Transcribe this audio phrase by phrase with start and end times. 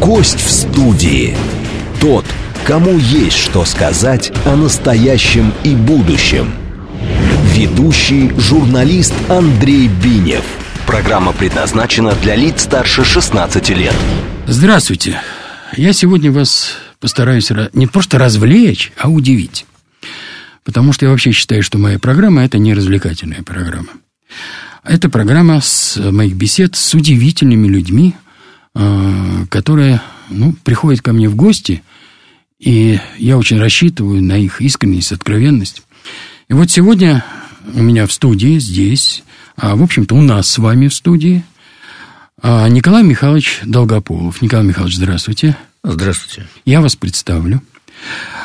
[0.00, 1.36] Гость в студии.
[2.00, 2.24] Тот,
[2.64, 6.54] кому есть что сказать о настоящем и будущем.
[7.52, 10.42] Ведущий журналист Андрей Бинев.
[10.86, 13.94] Программа предназначена для лиц старше 16 лет.
[14.46, 15.20] Здравствуйте.
[15.76, 19.66] Я сегодня вас постараюсь не просто развлечь, а удивить.
[20.64, 23.88] Потому что я вообще считаю, что моя программа– это не развлекательная программа.
[24.82, 28.14] Это программа с моих бесед с удивительными людьми,
[28.74, 30.00] которые
[30.30, 31.82] ну, приходят ко мне в гости,
[32.58, 35.82] и я очень рассчитываю на их искренность, откровенность.
[36.48, 37.24] И вот сегодня
[37.72, 39.22] у меня в студии здесь,
[39.56, 41.44] а, в общем-то, у нас с вами в студии
[42.42, 44.42] а, Николай Михайлович Долгополов.
[44.42, 45.56] Николай Михайлович, здравствуйте.
[45.82, 46.48] Здравствуйте.
[46.64, 47.62] Я вас представлю.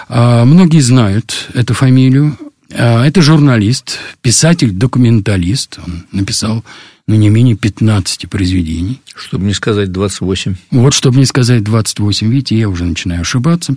[0.07, 2.38] А, многие знают эту фамилию.
[2.72, 5.80] А, это журналист, писатель, документалист.
[5.86, 6.64] Он написал
[7.08, 9.02] ну, не менее 15 произведений.
[9.16, 10.55] Чтобы не сказать 28.
[10.72, 12.30] Вот, чтобы не сказать 28.
[12.30, 13.76] Видите, я уже начинаю ошибаться.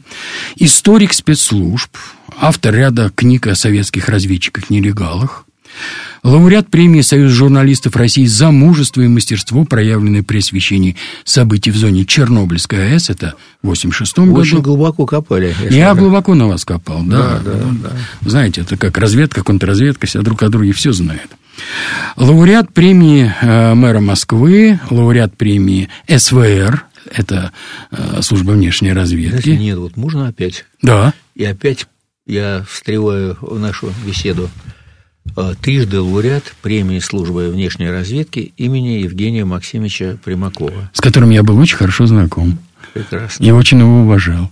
[0.56, 1.96] Историк спецслужб,
[2.36, 5.46] автор ряда книг о советских разведчиках-нелегалах,
[6.22, 12.04] Лауреат премии Союз журналистов России за мужество и мастерство, проявленное при освещении событий в зоне
[12.04, 14.34] Чернобыльской АЭС, это в 86 году.
[14.36, 15.54] Очень глубоко копали.
[15.68, 17.40] Я, глубоко на вас копал, да.
[17.44, 18.28] Да, да, да.
[18.28, 21.30] Знаете, это как разведка, контрразведка, все друг о друге все знают.
[22.16, 27.52] Лауреат премии э, мэра Москвы, лауреат премии СВР, это
[27.90, 29.42] э, служба внешней разведки.
[29.42, 30.66] Знаете, нет, вот можно опять?
[30.82, 31.14] Да.
[31.34, 31.86] И опять
[32.26, 34.48] я встреваю в нашу беседу.
[35.36, 40.90] Э, трижды лауреат премии службы внешней разведки имени Евгения Максимовича Примакова.
[40.92, 42.58] С которым я был очень хорошо знаком.
[42.92, 43.42] Прекрасно.
[43.42, 44.50] Я очень его уважал.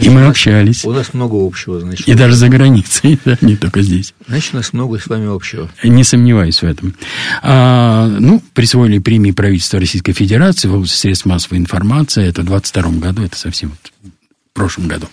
[0.00, 0.84] И мы общались.
[0.84, 2.08] У нас много общего, значит.
[2.08, 4.14] И даже за границей, да, не только здесь.
[4.26, 5.68] Значит, у нас много с вами общего.
[5.82, 6.94] Не сомневаюсь в этом.
[7.42, 12.26] А, ну, присвоили премии правительства Российской Федерации в области средств массовой информации.
[12.26, 15.08] Это в 22 году, это совсем вот в прошлом году.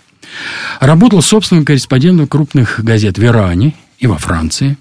[0.80, 4.76] Работал собственным корреспондентом крупных газет в Иране и во Франции.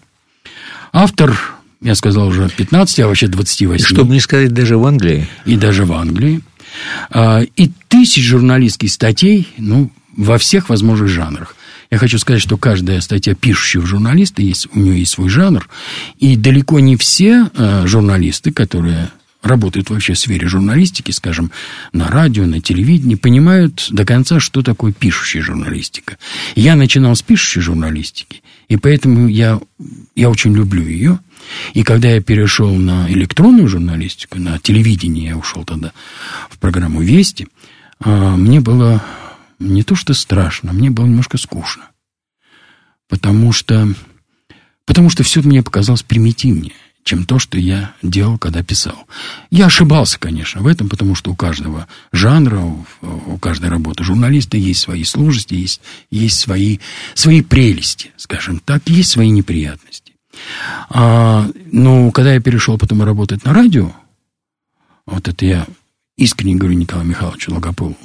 [0.91, 1.40] Автор,
[1.79, 3.85] я сказал уже 15, а вообще 28.
[3.85, 5.28] Чтобы не сказать даже в Англии.
[5.46, 6.41] И даже в Англии.
[7.12, 11.56] А, и тысяч журналистских статей, ну, во всех возможных жанрах.
[11.91, 15.69] Я хочу сказать, что каждая статья пишущего журналиста, есть, у нее есть свой жанр,
[16.17, 21.52] и далеко не все э, журналисты, которые работают вообще в сфере журналистики, скажем,
[21.94, 26.18] на радио, на телевидении, понимают до конца, что такое пишущая журналистика.
[26.56, 29.59] Я начинал с пишущей журналистики, и поэтому я,
[30.16, 31.19] я очень люблю ее.
[31.74, 35.91] И когда я перешел на электронную журналистику, на телевидение, я ушел тогда
[36.50, 37.47] в программу «Вести»,
[38.00, 39.03] а, мне было
[39.59, 41.90] не то что страшно, мне было немножко скучно.
[43.09, 43.94] Потому что,
[44.85, 46.73] потому что все мне показалось примитивнее
[47.03, 49.07] чем то, что я делал, когда писал.
[49.50, 54.57] Я ошибался, конечно, в этом, потому что у каждого жанра, у, у каждой работы журналиста
[54.57, 56.79] есть свои сложности, есть, есть свои,
[57.13, 60.13] свои прелести, скажем так, есть свои неприятности.
[60.90, 63.91] А, но когда я перешел потом работать на радио,
[65.06, 65.67] вот это я
[66.17, 67.97] искренне говорю Николаю Михайловичу Логополову,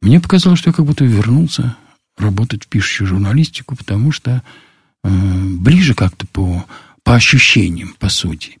[0.00, 1.76] мне показалось, что я как будто вернулся
[2.16, 4.42] работать в пишущую журналистику, потому что
[5.04, 6.64] э, ближе как-то по
[7.04, 8.58] по ощущениям, по сути.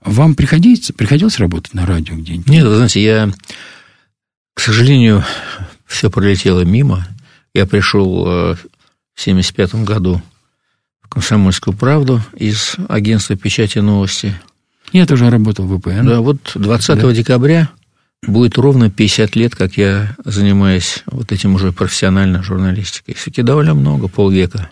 [0.00, 2.48] Вам приходилось, приходилось работать на радио где-нибудь?
[2.48, 3.30] Нет, вы знаете, я,
[4.54, 5.24] к сожалению,
[5.86, 7.06] все пролетело мимо.
[7.54, 10.20] Я пришел э, в 1975 году
[11.00, 14.34] в «Комсомольскую правду» из агентства печати новости.
[14.92, 16.06] Я тоже работал в ВПН.
[16.06, 17.12] Да, вот 20 да.
[17.12, 17.70] декабря
[18.26, 23.14] будет ровно 50 лет, как я занимаюсь вот этим уже профессиональной журналистикой.
[23.14, 24.70] Все-таки довольно много, полвека.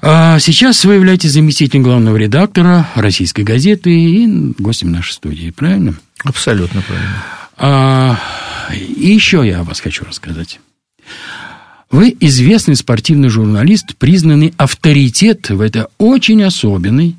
[0.00, 4.26] А сейчас вы являетесь заместителем главного редактора российской газеты и
[4.58, 5.94] гостем нашей студии, правильно?
[6.24, 7.24] Абсолютно правильно.
[7.58, 8.18] А,
[8.72, 10.60] и еще я о вас хочу рассказать.
[11.90, 17.16] Вы известный спортивный журналист, признанный авторитет в этой очень особенной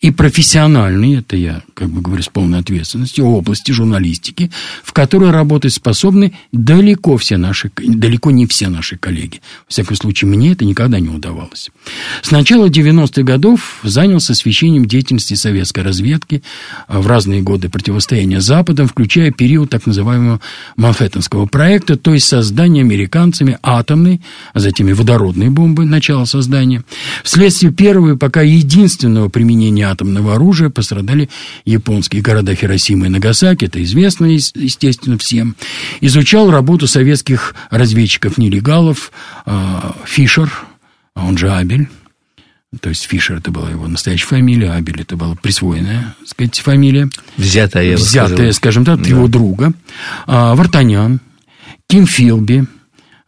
[0.00, 4.48] и профессиональные, это я как бы говорю с полной ответственностью, области журналистики,
[4.84, 9.40] в которой работать способны далеко, все наши, далеко не все наши коллеги.
[9.66, 11.70] Во всяком случае, мне это никогда не удавалось.
[12.22, 16.44] С начала 90-х годов занялся освещением деятельности советской разведки
[16.86, 20.40] в разные годы противостояния Западом, включая период так называемого
[20.76, 24.20] Манхэттенского проекта, то есть создания американцами атомной,
[24.54, 26.84] а затем и водородной бомбы, начало создания.
[27.24, 31.28] Вследствие первого и пока единственного применения атомного оружия пострадали
[31.64, 35.56] японские города Хиросима и Нагасаки, это известно, естественно, всем.
[36.00, 39.12] Изучал работу советских разведчиков-нелегалов,
[39.46, 40.52] а, Фишер,
[41.14, 41.88] он же Абель,
[42.80, 47.08] то есть Фишер это была его настоящая фамилия, Абель это была присвоенная, так сказать, фамилия.
[47.36, 49.08] Взятая, Взятая, скажем так, да.
[49.08, 49.72] его друга.
[50.26, 51.20] А, Вартанян,
[51.88, 52.77] Ким Филби, а,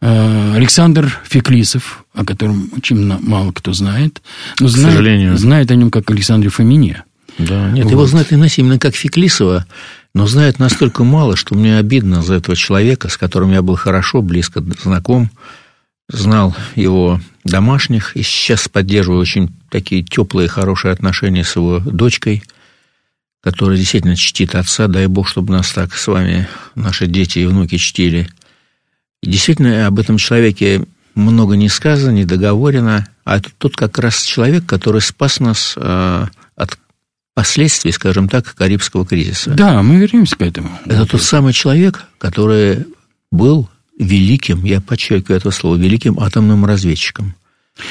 [0.01, 4.21] Александр Феклисов, о котором очень мало кто знает.
[4.59, 5.37] Но К знает, сожалению.
[5.37, 7.03] Знает о нем как Александре Фомине.
[7.37, 7.91] Да, нет, вот.
[7.91, 9.65] его знает Инесс именно как Феклисова,
[10.13, 14.21] но знает настолько мало, что мне обидно за этого человека, с которым я был хорошо,
[14.21, 15.29] близко знаком,
[16.09, 22.43] знал его домашних, и сейчас поддерживаю очень такие теплые, хорошие отношения с его дочкой,
[23.41, 24.87] которая действительно чтит отца.
[24.87, 28.29] Дай Бог, чтобы нас так с вами наши дети и внуки чтили.
[29.21, 30.83] И действительно, об этом человеке
[31.15, 36.25] много не сказано, не договорено, а это тот как раз человек, который спас нас э,
[36.55, 36.77] от
[37.33, 39.51] последствий, скажем так, Карибского кризиса.
[39.51, 40.71] Да, мы вернемся к этому.
[40.85, 42.85] Это тот самый человек, который
[43.31, 47.35] был великим, я подчеркиваю это слово, великим атомным разведчиком.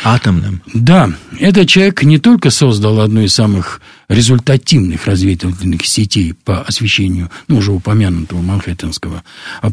[0.04, 0.62] Атомным.
[0.72, 7.58] Да, этот человек не только создал одну из самых результативных разведывательных сетей по освещению, ну,
[7.58, 9.24] уже упомянутого Манхэттенского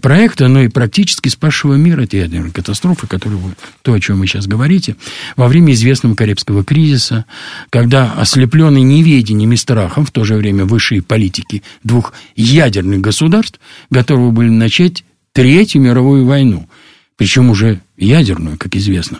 [0.01, 3.39] проекта, но и практически спасшего мир от ядерной катастрофы, которая,
[3.83, 4.95] то, о чем вы сейчас говорите,
[5.35, 7.25] во время известного Карибского кризиса,
[7.69, 14.31] когда ослепленный неведением и страхом, в то же время высшие политики двух ядерных государств готовы
[14.31, 15.03] были начать
[15.33, 16.67] Третью мировую войну,
[17.15, 19.19] причем уже ядерную, как известно.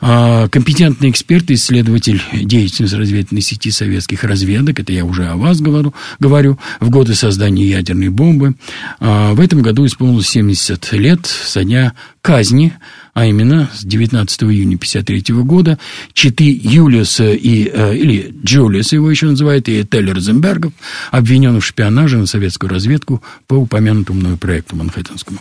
[0.00, 6.58] компетентный эксперт, исследователь деятельности разведывательной сети советских разведок, это я уже о вас говорю, говорю
[6.80, 8.54] в годы создания ядерной бомбы.
[9.00, 12.74] А, в этом году исполнилось 70 лет со дня казни
[13.14, 15.78] а именно с 19 июня 1953 года
[16.12, 20.72] читы Юлиуса и, э, или Джулиуса его еще называют, и Телли Розенбергов,
[21.12, 25.38] обвиненных в шпионаже на советскую разведку по упомянутому мной проекту Манхэттенскому.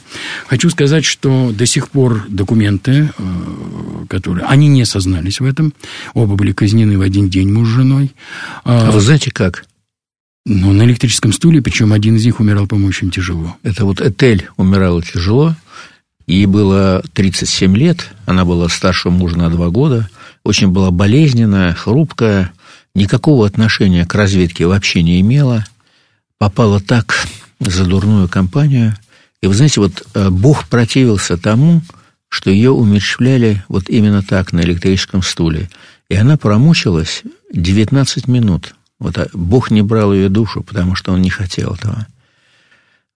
[0.48, 3.24] Хочу сказать, что до сих пор документы, э,
[4.08, 4.46] которые...
[4.54, 5.74] Они не сознались в этом.
[6.14, 8.14] Оба были казнены в один день муж с женой.
[8.64, 9.66] А вы знаете как?
[10.46, 13.58] Ну, на электрическом стуле, причем один из них умирал, по-моему, очень тяжело.
[13.64, 15.56] Это вот Этель умирала тяжело,
[16.28, 20.08] Ей было 37 лет, она была старше мужа на два года,
[20.44, 22.54] очень была болезненная, хрупкая,
[22.94, 25.66] никакого отношения к разведке вообще не имела,
[26.38, 27.28] попала так
[27.60, 28.96] за дурную компанию.
[29.42, 31.82] И вы знаете, вот э, Бог противился тому,
[32.34, 35.70] что ее умерщвляли вот именно так, на электрическом стуле.
[36.10, 37.22] И она промучилась
[37.54, 38.74] 19 минут.
[38.98, 42.08] Вот а Бог не брал ее душу, потому что он не хотел этого.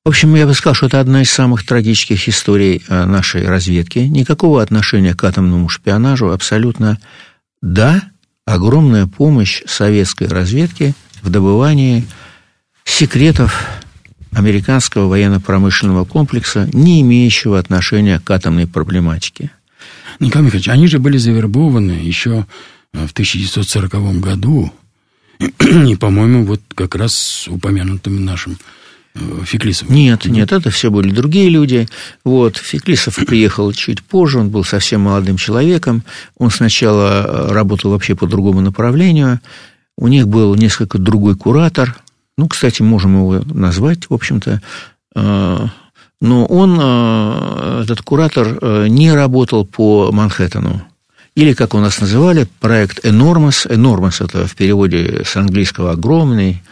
[0.06, 3.98] В общем, я бы сказал, что это одна из самых трагических историй э, нашей разведки.
[3.98, 7.00] Никакого отношения к атомному шпионажу абсолютно.
[7.64, 8.04] Да,
[8.46, 10.94] огромная помощь советской разведке
[11.24, 12.06] в добывании
[12.86, 13.68] секретов
[14.38, 19.52] американского военно-промышленного комплекса, не имеющего отношения к атомной проблематике.
[20.20, 22.46] Николай Михайлович, они же были завербованы еще
[22.94, 24.72] э, в 1940 году,
[25.40, 28.58] и, по-моему, вот как раз упомянутым нашим
[29.46, 29.90] Феклисов?
[29.90, 31.88] Нет, нет, это все были другие люди.
[32.24, 36.04] Вот, Феклисов приехал чуть позже, он был совсем молодым человеком.
[36.38, 39.40] Он сначала э, работал вообще по другому направлению.
[39.98, 41.98] У них был несколько другой куратор.
[42.38, 44.62] Ну, кстати, можем его назвать, в общем-то.
[45.16, 45.66] Э,
[46.22, 50.82] но он, э, этот куратор, не работал по Манхэттену.
[51.36, 53.68] Или, как у нас называли, проект «Энормос».
[53.68, 56.64] «Энормос»– это в переводе с английского «огромный»,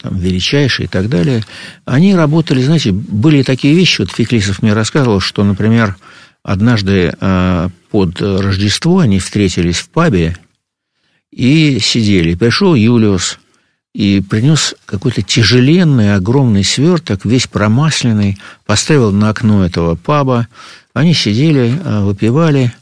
[0.00, 1.44] там, величайшие и так далее,
[1.84, 5.96] они работали, знаете, были такие вещи, вот Феклисов мне рассказывал, что, например,
[6.42, 10.36] однажды э, под Рождество они встретились в пабе
[11.30, 12.34] и сидели.
[12.34, 13.38] Пришел Юлиус
[13.94, 20.48] и принес какой-то тяжеленный, огромный сверток, весь промасленный, поставил на окно этого паба.
[20.92, 22.72] Они сидели, э, выпивали,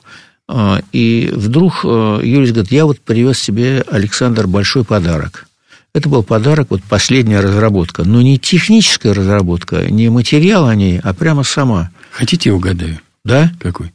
[0.49, 5.47] э, и вдруг Юлиус говорит, я вот привез себе, Александр, большой подарок–
[5.95, 8.05] это был подарок, вот последняя разработка.
[8.05, 11.91] Но не техническая разработка, не материал о ней, а прямо сама.
[12.11, 12.99] Хотите, угадаю?
[13.25, 13.53] Да?
[13.61, 13.93] Какой?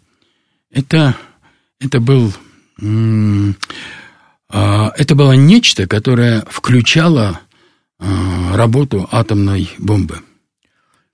[0.71, 1.15] Это,
[1.79, 2.33] это был...
[4.49, 7.39] А, это было нечто, которое включало
[7.99, 10.19] а, работу атомной бомбы.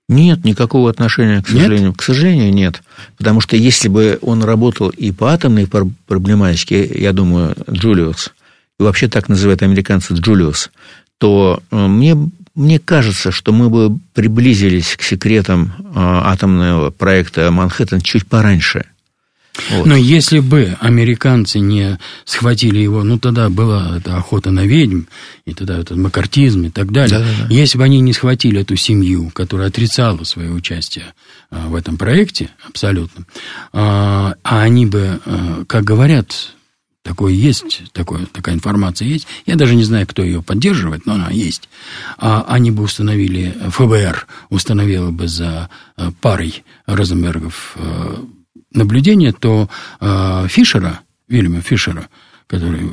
[0.08, 1.88] Нет никакого отношения, к сожалению.
[1.88, 1.96] Нет?
[1.96, 2.82] К сожалению, нет.
[3.16, 8.32] Потому что если бы он работал и по атомной проблематике, я думаю, Джулиус,
[8.78, 10.70] и вообще так называют американцы Джулиус,
[11.18, 12.16] то э, мне,
[12.54, 18.84] мне кажется, что мы бы приблизились к секретам э, атомного проекта Манхэттен чуть пораньше.
[19.70, 19.86] Вот.
[19.86, 25.02] Но если бы американцы не схватили его, ну тогда была эта охота на ведьм,
[25.46, 27.18] и тогда этот макартизм и так далее.
[27.18, 27.54] Да, да, да.
[27.54, 31.14] Если бы они не схватили эту семью, которая отрицала свое участие
[31.50, 33.26] э, в этом проекте, абсолютно,
[33.72, 35.20] а они бы,
[35.66, 36.54] как говорят,
[37.04, 39.26] Такое есть, такое, такая информация есть.
[39.44, 41.68] Я даже не знаю, кто ее поддерживает, но она есть.
[42.16, 45.68] А они бы установили, ФБР установила бы за
[46.22, 47.76] парой Розенбергов
[48.74, 49.68] наблюдение, то
[50.00, 52.08] э, Фишера, Вильяма Фишера,
[52.46, 52.92] который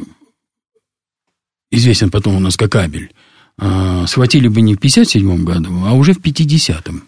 [1.71, 3.11] известен потом у нас как Абель,
[4.07, 7.03] схватили бы не в 57 году, а уже в 50-м.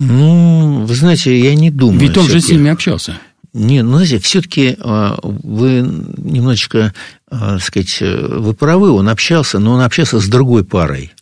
[0.00, 2.00] Ну, вы знаете, я не думаю.
[2.00, 3.18] Ведь он же с ними общался.
[3.56, 5.80] Не, ну, знаете, все-таки а, вы
[6.18, 6.92] немножечко,
[7.30, 11.12] а, так сказать, вы правы, он общался, но он общался с другой парой.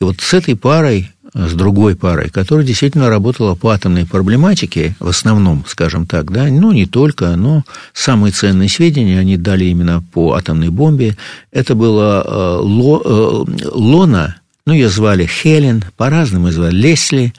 [0.00, 5.08] И вот с этой парой, с другой парой, которая действительно работала по атомной проблематике, в
[5.08, 10.34] основном, скажем так, да, ну, не только, но самые ценные сведения они дали именно по
[10.34, 11.16] атомной бомбе.
[11.50, 17.34] Это было а, Ло, Лона, ну, ее звали Хелен, по-разному звали Лесли,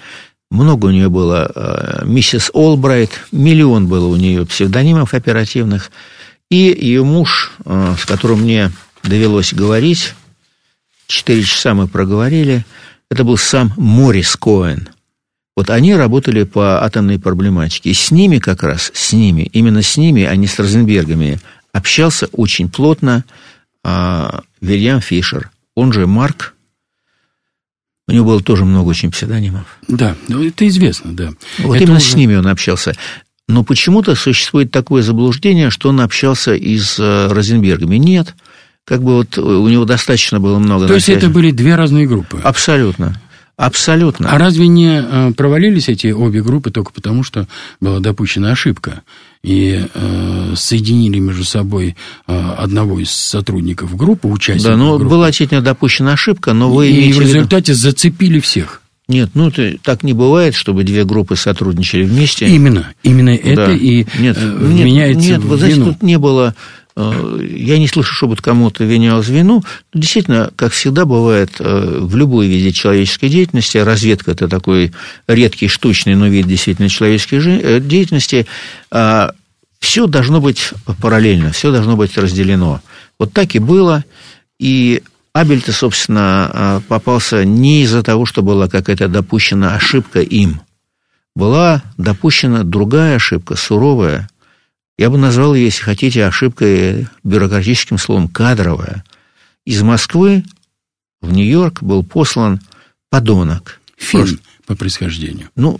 [0.52, 5.92] много у нее было э, миссис Олбрайт, миллион было у нее псевдонимов оперативных.
[6.52, 8.72] И ее муж, э, с которым мне
[9.04, 10.14] довелось говорить,
[11.08, 12.64] четыре часа мы проговорили,
[13.10, 14.90] это был сам Морис Коэн.
[15.56, 17.92] Вот они работали по атомной проблематике.
[17.92, 21.40] И с ними как раз, с ними, именно с ними, а не с Розенбергами,
[21.72, 23.24] общался очень плотно
[23.84, 26.56] э, Вильям Фишер, он же Марк
[28.08, 29.66] у него было тоже много очень псевдонимов.
[29.88, 31.34] Да, ну, это известно, да.
[31.60, 32.12] Вот это именно уже...
[32.12, 32.94] с ними он общался.
[33.48, 37.98] Но почему-то существует такое заблуждение, что он общался и с э, Розенбергами.
[37.98, 38.36] Нет.
[38.86, 40.88] Как бы вот у него достаточно было много...
[40.88, 42.40] То есть это были две разные группы?
[42.44, 43.20] Абсолютно.
[43.58, 44.30] Абсолютно.
[44.30, 47.48] А разве не э, провалились эти обе группы только потому, что
[47.80, 49.02] была допущена ошибка?
[49.44, 51.96] И э, соединили между собой
[52.28, 55.10] э, одного из сотрудников группы, участников Да, ну, группы.
[55.10, 57.82] была действительно допущена ошибка, но вы И в результате виду...
[57.82, 58.82] зацепили всех.
[59.08, 59.52] Нет, ну
[59.84, 62.48] так не бывает, чтобы две группы сотрудничали вместе.
[62.48, 63.50] Именно, именно да.
[63.50, 65.86] это и нет, э, нет, нет, в знаете, вину.
[65.94, 69.64] тут не было Э, я не слышу, чтобы кому-то винялось вину.
[69.94, 74.94] Но действительно, как всегда бывает э, в любой виде человеческой деятельности, разведка– это такой
[75.28, 78.48] редкий, штучный, но вид действительно человеческой э, деятельности,
[78.92, 79.34] а,
[79.80, 80.72] все должно быть
[81.02, 82.82] параллельно, все должно быть разделено.
[83.20, 84.06] Вот так и было,
[84.58, 90.62] и Абель-то, собственно, попался не из-за того, что была какая-то допущена ошибка им.
[91.36, 94.30] Была допущена другая ошибка, суровая–
[94.98, 99.04] я бы назвал ее, если хотите, ошибкой бюрократическим словом кадровая.
[99.66, 100.44] Из Москвы
[101.22, 102.62] в Нью-Йорк был послан
[103.10, 103.82] подонок.
[103.98, 105.50] Фин по происхождению.
[105.56, 105.80] Ну,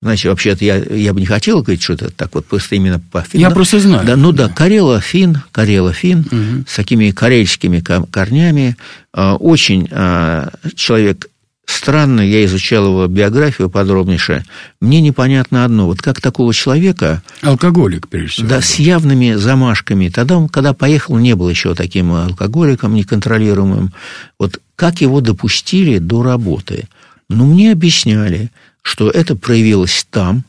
[0.00, 3.22] Значит, вообще-то я, я бы не хотел говорить, что это так вот просто именно по
[3.22, 3.40] фин.
[3.40, 4.06] Я просто знаю.
[4.06, 6.64] Да, ну да, Карела Фин, Карела Фин, угу.
[6.68, 8.76] с такими карельскими корнями.
[9.12, 11.28] А, очень а, человек
[11.68, 14.42] Странно, я изучал его биографию подробнейше.
[14.80, 15.84] Мне непонятно одно.
[15.84, 17.22] Вот как такого человека...
[17.42, 18.48] Алкоголик, прежде всего.
[18.48, 20.08] Да, с явными замашками.
[20.08, 23.92] Тогда он, когда поехал, не был еще таким алкоголиком неконтролируемым.
[24.38, 26.88] Вот как его допустили до работы?
[27.28, 30.44] Ну, мне объясняли, что это проявилось там,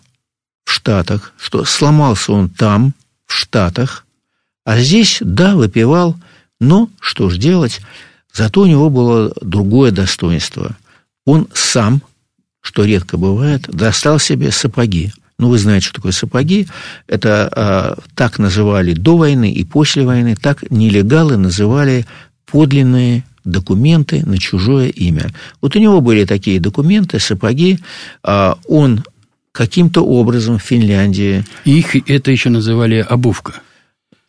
[0.64, 2.94] в Штатах, что сломался он там,
[3.26, 4.06] в Штатах,
[4.64, 6.16] а здесь, да, выпивал,
[6.62, 7.82] но что ж делать?
[8.32, 10.78] Зато у него было другое достоинство–
[11.30, 12.02] он сам,
[12.60, 15.12] что редко бывает, достал себе сапоги.
[15.38, 16.68] Ну, вы знаете, что такое сапоги.
[17.08, 22.08] Это а, так называли до войны и после войны, так нелегалы называли
[22.48, 25.32] подлинные документы на чужое имя.
[25.62, 27.80] Вот у него были такие документы, сапоги.
[28.24, 29.04] А он
[29.52, 31.46] каким-то образом в Финляндии...
[31.64, 33.62] Их это еще называли обувка.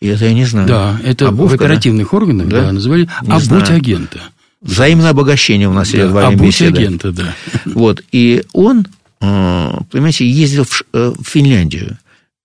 [0.00, 0.68] И это я не знаю.
[0.68, 2.16] Да, это обувка, в оперативных да?
[2.16, 2.60] органах да?
[2.66, 3.76] Да, называли не обуть знаю.
[3.76, 4.20] агента.
[4.60, 6.78] Взаимное обогащение у нас да, идет во время беседы.
[6.78, 7.34] агента, да.
[7.64, 8.86] Вот, и он,
[9.20, 11.96] э, понимаете, ездил э, в Финляндию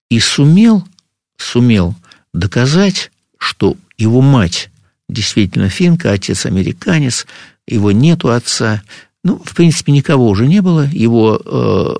[0.09, 0.85] и сумел,
[1.37, 1.93] сумел
[2.33, 4.69] доказать, что его мать
[5.09, 7.27] действительно финка, отец американец,
[7.67, 8.81] его нету отца.
[9.23, 10.87] Ну, в принципе, никого уже не было.
[10.87, 11.95] Его э,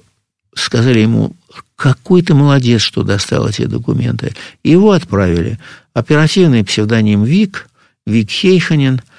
[0.56, 1.36] сказали ему,
[1.76, 4.34] какой ты молодец, что достал эти документы.
[4.64, 5.60] Его отправили.
[5.94, 7.68] Оперативный псевдоним Вик,
[8.06, 9.02] Вик Хейханин–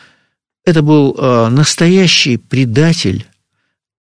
[0.67, 3.25] это был э, настоящий предатель,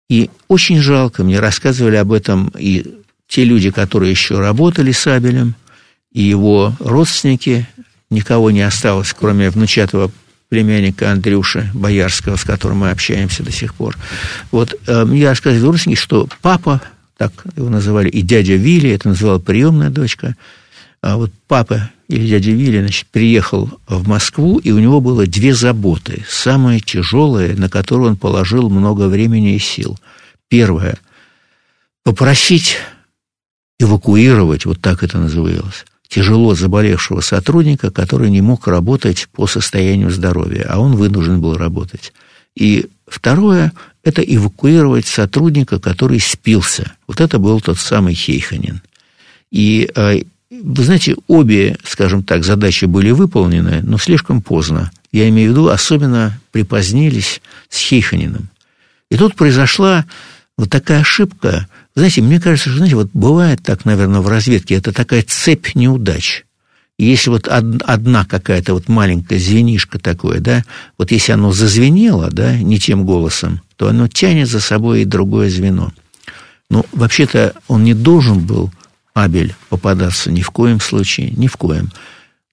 [0.09, 5.55] и очень жалко, мне рассказывали об этом и те люди, которые еще работали с Абелем,
[6.11, 7.69] и его родственники,
[8.11, 10.11] никого не осталось, кроме внучатого
[10.49, 13.97] племянника Андрюши Боярского, с которым мы общаемся до сих пор.
[14.51, 16.81] Вот э, мне рассказывали родственники, что папа,
[17.19, 20.35] так его называли, и дядя Вилли, это называла приемная дочка,
[21.05, 25.55] а вот папа или дядя Вилли, значит, приехал в Москву, и у него было две
[25.55, 29.99] заботы, самые тяжелые, на которые он положил много времени и сил.
[30.49, 30.99] Первое–
[32.05, 32.79] попросить
[33.79, 40.67] эвакуировать, вот так это называлось, тяжело заболевшего сотрудника, который не мог работать по состоянию здоровья,
[40.71, 42.15] а он вынужден был работать.
[42.57, 46.93] И второе– это эвакуировать сотрудника, который спился.
[47.07, 48.81] Вот это был тот самый Хейханин.
[49.51, 50.23] И, э,
[50.63, 54.91] вы знаете, обе, скажем так, задачи были выполнены, но слишком поздно.
[55.13, 58.49] Я имею в виду, особенно припозднились с Хейханиным.
[59.11, 60.05] И тут произошла
[60.57, 61.69] вот такая ошибка.
[61.95, 66.45] Знаете, мне кажется, что, знаете, вот бывает так, наверное, в разведке, это такая цепь неудач.
[66.97, 70.65] Если вот одна какая-то вот маленькая звенишка такое, да,
[70.97, 75.51] вот если оно зазвенело, да, не тем голосом, то оно тянет за собой и другое
[75.51, 75.93] звено.
[76.71, 78.73] Ну, вообще-то он не должен был,
[79.15, 81.91] Абель, попадаться ни в коем случае, ни в коем.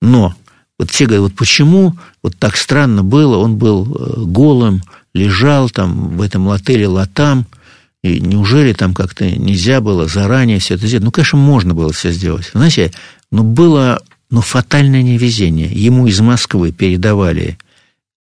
[0.01, 0.35] Но
[0.77, 6.17] вот все говорят, вот почему вот так странно было, он был э, голым, лежал там
[6.17, 7.45] в этом лотеле Латам,
[8.03, 11.03] и неужели там как-то нельзя было заранее все это сделать?
[11.03, 12.49] Ну, конечно, можно было все сделать.
[12.53, 12.91] Знаете,
[13.31, 15.67] но было ну, фатальное невезение.
[15.67, 17.57] Ему из Москвы передавали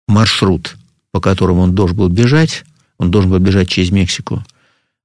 [0.07, 0.75] маршрут,
[1.11, 2.63] по которому он должен был бежать,
[2.97, 4.43] он должен был бежать через Мексику,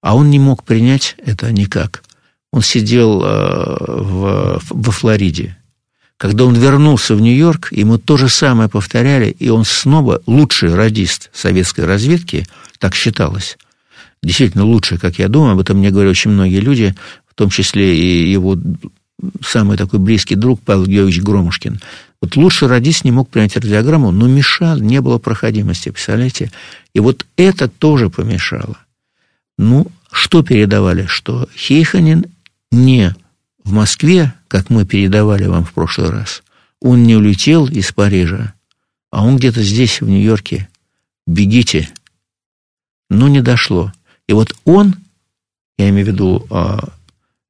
[0.01, 2.04] а он не мог принять это никак.
[2.55, 5.57] Он сидел э, в, во Флориде.
[6.17, 11.31] Когда он вернулся в Нью-Йорк, ему то же самое повторяли, и он снова лучший радист
[11.33, 12.47] советской разведки,
[12.79, 13.59] так считалось.
[14.23, 16.95] Действительно лучший, как я думаю, об этом мне говорят очень многие люди,
[17.29, 18.57] в том числе и его
[19.45, 21.81] самый такой близкий друг Павел Георгиевич Громушкин.
[22.23, 26.53] Вот лучший радист не мог принять радиограмму, но мешал, не было проходимости, представляете?
[26.95, 28.79] И вот это тоже помешало.
[29.59, 31.07] Ну, что передавали?
[31.07, 32.27] Что Хейханин
[32.75, 33.15] не
[33.65, 36.43] в Москве, как мы передавали вам в прошлый раз,
[36.81, 38.55] он не улетел из Парижа,
[39.11, 40.69] а он где-то здесь, в Нью-Йорке.
[41.27, 41.89] Бегите.
[43.09, 43.93] Но не дошло.
[44.29, 44.97] И вот он,
[45.79, 46.89] я имею в виду а,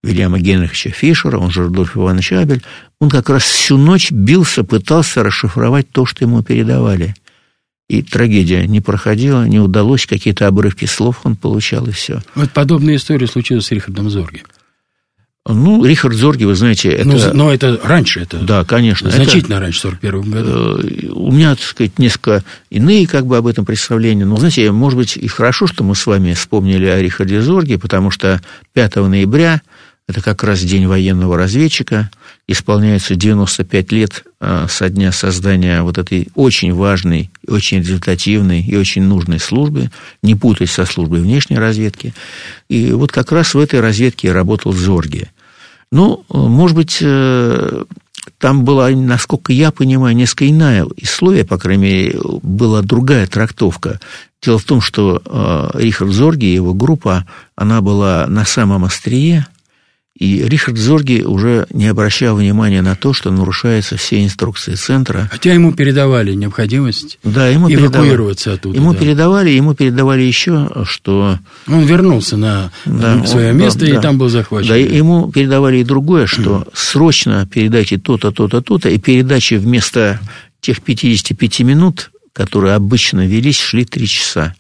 [0.03, 2.63] Вильяма Генриховича Фишера, он же Рудольф Иванович Абель,
[3.01, 7.15] он как раз всю ночь бился, пытался расшифровать то, что ему передавали.
[7.89, 12.23] И трагедия не проходила, не удалось, какие-то обрывки слов он получал, и все.
[12.35, 14.43] Вот подобная история случилась с Рихардом Зорги.
[15.47, 17.07] Ну, Рихард Зорги, вы знаете, это...
[17.07, 18.39] Ну, но это раньше, это...
[18.39, 19.11] Да, конечно.
[19.11, 20.79] Значительно это, раньше, в 41 году.
[20.79, 24.25] Э, у меня, так сказать, несколько иные как бы об этом представления.
[24.25, 28.11] Но, знаете, может быть, и хорошо, что мы с вами вспомнили о Рихарде Зорге, потому
[28.11, 28.41] что
[28.73, 29.61] 5 ноября
[30.07, 32.11] это как раз день военного разведчика.
[32.47, 39.03] Исполняется 95 лет а, со дня создания вот этой очень важной, очень результативной и очень
[39.03, 39.91] нужной службы.
[40.23, 42.13] Не путать со службой внешней разведки.
[42.69, 45.31] И вот как раз в этой разведке работал Зорги.
[45.95, 47.85] Ну, может быть, э,
[48.39, 54.01] там была, насколько я понимаю, несколько иная условия, по крайней мере, была другая трактовка.
[54.43, 59.47] Дело в том, что э, Рихард Зорги и его группа, она была на самом острие–
[60.17, 65.29] и Рихард Зорги уже не обращал внимания на то, что нарушаются все инструкции центра.
[65.31, 68.59] Хотя ему передавали необходимость да, ему эвакуироваться передавали.
[68.59, 68.79] оттуда.
[68.79, 68.99] Ему да.
[69.01, 71.41] передавали, ему передавали еще, что...
[71.67, 74.01] Он вернулся на да, свое он, место, да, и да.
[74.01, 74.69] там был захвачен.
[74.69, 80.21] Да, ему передавали и другое, что срочно передайте то-то, то-то, то-то, и передачи вместо
[80.61, 84.55] тех 55 минут, которые обычно велись, шли 3 часа.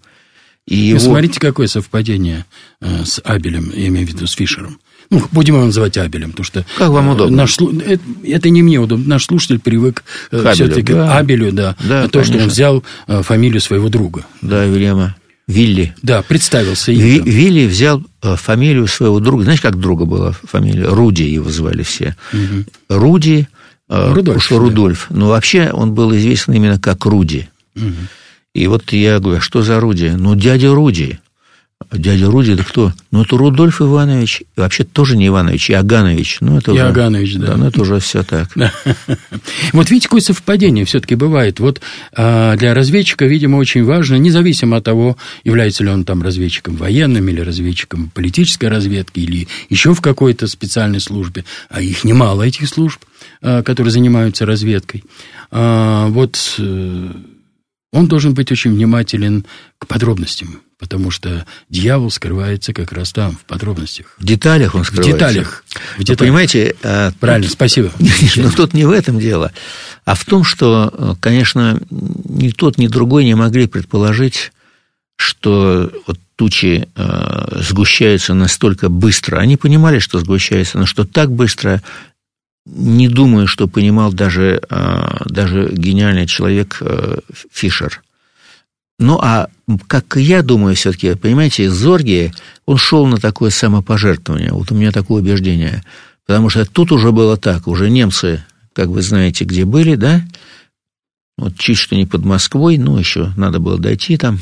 [0.66, 0.98] И его...
[0.98, 2.44] Смотрите, какое совпадение
[2.80, 4.78] э, с Абелем, я имею в виду с Фишером.
[5.10, 6.64] Ну, будем его называть Абелем, потому что...
[6.78, 7.36] Как вам удобно?
[7.36, 9.06] Наш, это, это не мне удобно.
[9.06, 11.08] Наш слушатель привык э, все-таки да.
[11.08, 12.34] к Абелю, да, да то, конечно.
[12.34, 14.24] что он взял э, фамилию своего друга.
[14.42, 15.16] Да, Вильяма.
[15.46, 15.94] Вилли.
[16.02, 16.90] Да, представился.
[16.92, 19.44] Ви, Вилли взял э, фамилию своего друга.
[19.44, 20.86] Знаешь, как друга была фамилия?
[20.86, 22.16] Руди его звали все.
[22.32, 22.64] Угу.
[22.88, 23.46] Руди,
[23.88, 24.38] Рудольф.
[24.38, 25.06] Уж Рудольф.
[25.10, 25.16] Да.
[25.16, 27.48] Но вообще он был известен именно как Руди.
[27.76, 27.84] Угу.
[28.54, 30.14] И вот я говорю, а что за Руди?
[30.16, 31.18] Ну, дядя Руди.
[31.92, 32.92] Дядя Руди, это кто?
[33.10, 34.42] Ну, это Рудольф Иванович.
[34.56, 36.38] Вообще тоже не Иванович, Иоганович.
[36.40, 37.46] Ну, это Иоганович, уже, да.
[37.48, 38.48] Да, ну, это уже все так.
[39.72, 41.60] Вот видите, какое совпадение все-таки бывает.
[41.60, 41.80] Вот
[42.12, 47.28] а, для разведчика, видимо, очень важно, независимо от того, является ли он там разведчиком военным
[47.28, 53.00] или разведчиком политической разведки или еще в какой-то специальной службе, а их немало, этих служб,
[53.40, 55.04] а, которые занимаются разведкой.
[55.50, 57.10] А, вот э,
[57.94, 59.46] он должен быть очень внимателен
[59.78, 64.16] к подробностям, потому что дьявол скрывается как раз там, в подробностях.
[64.18, 65.12] В деталях он скрывается.
[65.12, 65.64] В деталях.
[65.96, 66.08] В деталях.
[66.08, 66.76] Вы понимаете...
[66.82, 67.92] А, Правильно, тут, спасибо.
[68.36, 69.52] Но тут не в этом дело,
[70.04, 74.50] а в том, что, конечно, ни тот, ни другой не могли предположить,
[75.14, 79.38] что вот тучи э, сгущаются настолько быстро.
[79.38, 81.80] Они понимали, что сгущаются, но что так быстро
[82.66, 87.18] не думаю, что понимал даже, а, даже гениальный человек э,
[87.52, 88.02] Фишер.
[88.98, 89.48] Ну, а
[89.86, 92.32] как я думаю, все-таки, понимаете, Зорги,
[92.64, 94.52] он шел на такое самопожертвование.
[94.52, 95.82] Вот у меня такое убеждение.
[96.26, 100.22] Потому что тут уже было так, уже немцы, как вы знаете, где были, да,
[101.36, 104.38] вот чуть что не под Москвой, ну, еще надо было дойти там,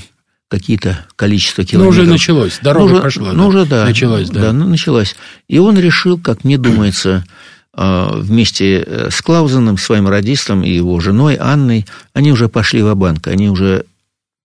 [0.49, 1.97] какие-то количество километров.
[1.97, 3.33] Ну, уже началось, дорога ну, уже, пошла.
[3.33, 3.49] Ну, да.
[3.49, 3.85] уже, да.
[3.87, 4.41] Началось, да.
[4.43, 5.17] Да, ну, началась.
[5.49, 7.31] И он решил, как мне думается, а,
[7.75, 13.27] вместе э, с Клаузеном, своим радистом и его женой Анной, они уже пошли в банк
[13.27, 13.87] они уже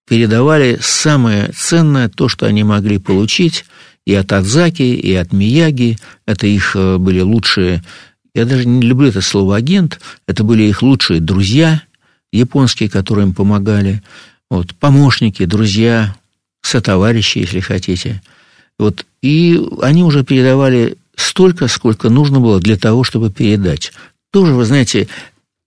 [0.07, 3.65] передавали самое ценное, то, что они могли получить
[4.05, 5.97] и от Адзаки, и от Мияги.
[6.25, 7.83] Это их э, были лучшие,
[8.33, 11.81] я даже не люблю это слово агент, это были их лучшие друзья
[12.31, 14.01] японские, которые им помогали,
[14.49, 16.15] вот, помощники, друзья,
[16.61, 18.21] сотоварищи, если хотите.
[18.79, 23.91] Вот, и они уже передавали столько, сколько нужно было для того, чтобы передать.
[24.32, 25.10] Тоже, вы знаете,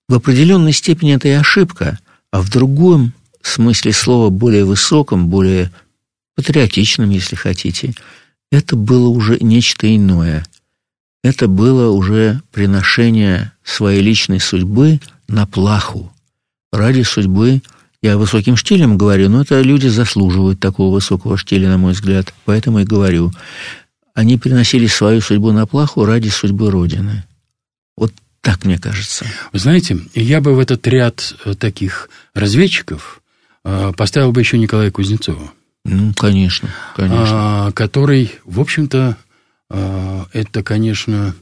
[0.08, 1.98] в определенной степени это и ошибка,
[2.30, 5.70] а в другом смысле слова более высоком, более
[6.36, 7.94] патриотичном, если хотите,
[8.50, 10.46] это было уже нечто иное.
[11.22, 16.12] Это было уже приношение своей личной судьбы на плаху.
[16.72, 17.62] Ради судьбы,
[18.02, 22.32] я высоким штилем говорю, но это люди заслуживают такого высокого штиля, на мой взгляд.
[22.46, 23.32] Поэтому и говорю.
[24.14, 27.24] Они приносили свою судьбу на плаху ради судьбы Родины.
[27.96, 29.26] Вот так мне кажется.
[29.52, 33.22] Вы знаете, я бы в этот ряд э, таких разведчиков
[33.64, 35.52] э, поставил бы еще Николая Кузнецова.
[35.84, 37.68] Ну, конечно, конечно.
[37.68, 39.16] А, который, в общем-то,
[39.70, 41.34] а, это, конечно,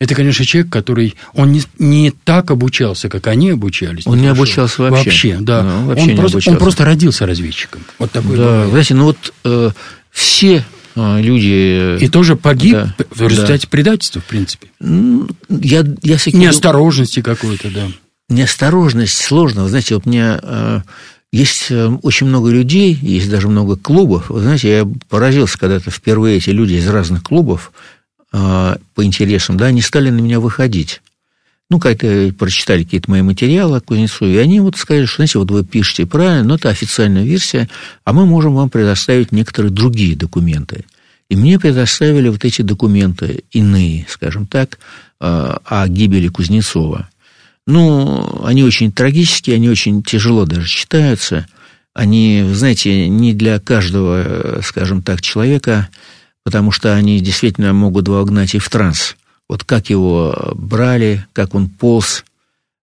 [0.00, 1.16] это, конечно, человек, который...
[1.34, 4.06] Он не, не так обучался, как они обучались.
[4.06, 5.10] Он не, не обучался вообще.
[5.10, 5.62] Вообще, да.
[5.64, 6.50] Ну, вообще он, просто, обучался.
[6.50, 7.80] он просто родился разведчиком.
[7.98, 9.70] Вот такой да, знаете, ну вот э,
[10.10, 10.62] все э,
[11.20, 11.98] люди...
[12.02, 13.70] И тоже погиб да, в результате да.
[13.70, 14.68] предательства, в принципе.
[14.80, 17.86] Я, я Неосторожности какой-то, да.
[18.28, 19.64] Неосторожность сложно.
[19.64, 20.38] Вы знаете, вот мне...
[20.42, 20.80] Э,
[21.32, 24.30] есть э, очень много людей, есть даже много клубов.
[24.30, 27.72] Вы знаете, я поразился когда-то впервые эти люди из разных клубов
[28.32, 31.02] э, по интересам, да, они стали на меня выходить.
[31.70, 35.50] Ну, как-то прочитали какие-то мои материалы о Кузнецове, и они вот сказали, что, знаете, вот
[35.50, 37.68] вы пишете правильно, но это официальная версия,
[38.04, 40.86] а мы можем вам предоставить некоторые другие документы.
[41.28, 44.78] И мне предоставили вот эти документы иные, скажем так,
[45.20, 47.10] э, о гибели Кузнецова.
[47.66, 51.46] Ну, они очень трагические, они очень тяжело даже читаются.
[51.92, 55.88] Они, знаете, не для каждого, скажем так, человека,
[56.44, 59.16] потому что они действительно могут вогнать и в транс.
[59.48, 62.24] Вот как его брали, как он полз,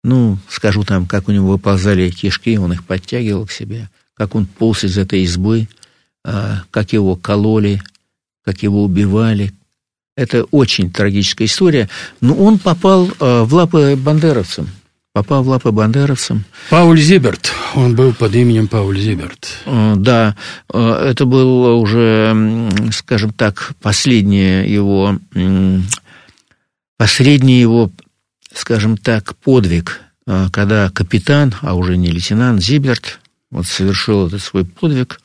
[0.03, 4.45] ну, скажу там, как у него выползали кишки, он их подтягивал к себе, как он
[4.45, 5.67] полз из этой избы,
[6.23, 7.81] а, как его кололи,
[8.43, 9.53] как его убивали,
[10.15, 11.89] это очень трагическая история.
[12.19, 14.67] Но он попал э, в лапы бандеровцам.
[15.13, 16.45] Попал в лапы бандеровцам.
[16.69, 17.51] Пауль Зиберт.
[17.75, 19.47] Он был под именем Пауль Зиберт.
[19.65, 20.35] Э, да.
[20.73, 25.17] Э, это был уже, скажем так, последнее его...
[27.01, 27.89] Последний его,
[28.53, 30.01] скажем так, подвиг,
[30.51, 35.19] когда капитан, а уже не лейтенант Зиберт, вот совершил этот свой подвиг.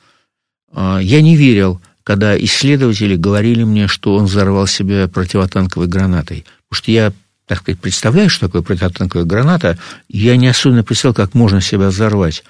[0.74, 6.46] Я не верил, когда исследователи говорили мне, что он взорвал себя противотанковой гранатой.
[6.66, 7.12] Потому что я,
[7.44, 12.42] так сказать, представляю, что такое противотанковая граната, я не особенно представлял, как можно себя взорвать.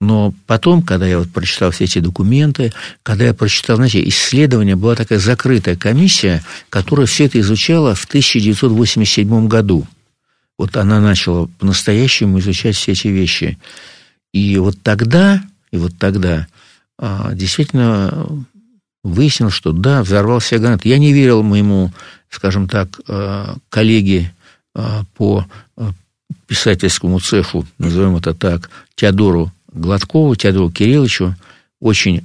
[0.00, 4.96] Но потом, когда я вот прочитал все эти документы, когда я прочитал, знаете, исследование, была
[4.96, 9.86] такая закрытая комиссия, которая все это изучала в 1987 году.
[10.58, 13.58] Вот она начала по-настоящему изучать все эти вещи.
[14.32, 16.46] И вот тогда, и вот тогда
[16.98, 18.28] а, действительно
[19.02, 20.84] выяснилось, что да, взорвался гранат.
[20.84, 21.92] Я не верил моему,
[22.30, 24.32] скажем так, э, коллеге
[24.74, 25.46] э, по
[26.46, 31.34] писательскому цеху, назовем это так, Теодору Гладкову, Теодору Кирилловичу,
[31.80, 32.22] очень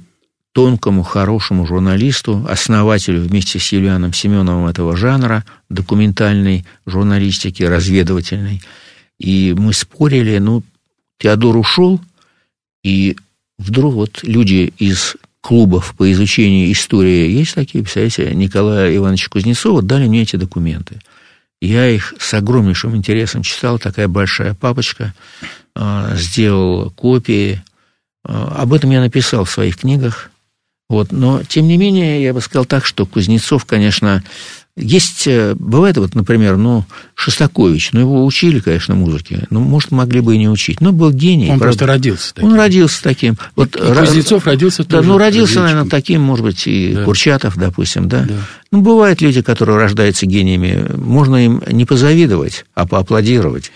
[0.52, 8.62] тонкому, хорошему журналисту, основателю вместе с Юлианом Семеновым этого жанра, документальной журналистики, разведывательной.
[9.18, 10.62] И мы спорили, ну,
[11.18, 12.00] Теодор ушел,
[12.82, 13.16] и
[13.58, 20.06] вдруг вот люди из клубов по изучению истории есть такие, представляете, Николая Ивановича Кузнецова дали
[20.06, 20.98] мне эти документы.
[21.60, 25.14] Я их с огромнейшим интересом читал, такая большая папочка,
[25.74, 27.62] а, сделал копии.
[28.24, 30.30] А, об этом я написал в своих книгах.
[30.88, 31.12] Вот.
[31.12, 34.24] Но, тем не менее, я бы сказал так, что Кузнецов, конечно,
[34.76, 40.20] есть, э, бывает вот, например, ну, Шостакович, ну, его учили, конечно, музыке, но, может, могли
[40.20, 41.50] бы и не учить, но был гений.
[41.50, 41.64] Он правда.
[41.64, 42.50] просто родился таким.
[42.50, 43.38] Он родился таким.
[43.56, 45.08] Вот, и Кузнецов родился да, тоже.
[45.08, 47.04] Ну, родился, наверное, таким, может быть, и да.
[47.04, 48.24] Курчатов, допустим, да?
[48.28, 48.34] да.
[48.70, 53.72] Ну, бывают люди, которые рождаются гениями, можно им не позавидовать, а поаплодировать.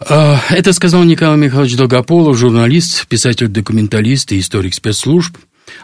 [0.00, 5.36] А, это сказал Николай Михайлович Долгополов, журналист, писатель-документалист и историк спецслужб,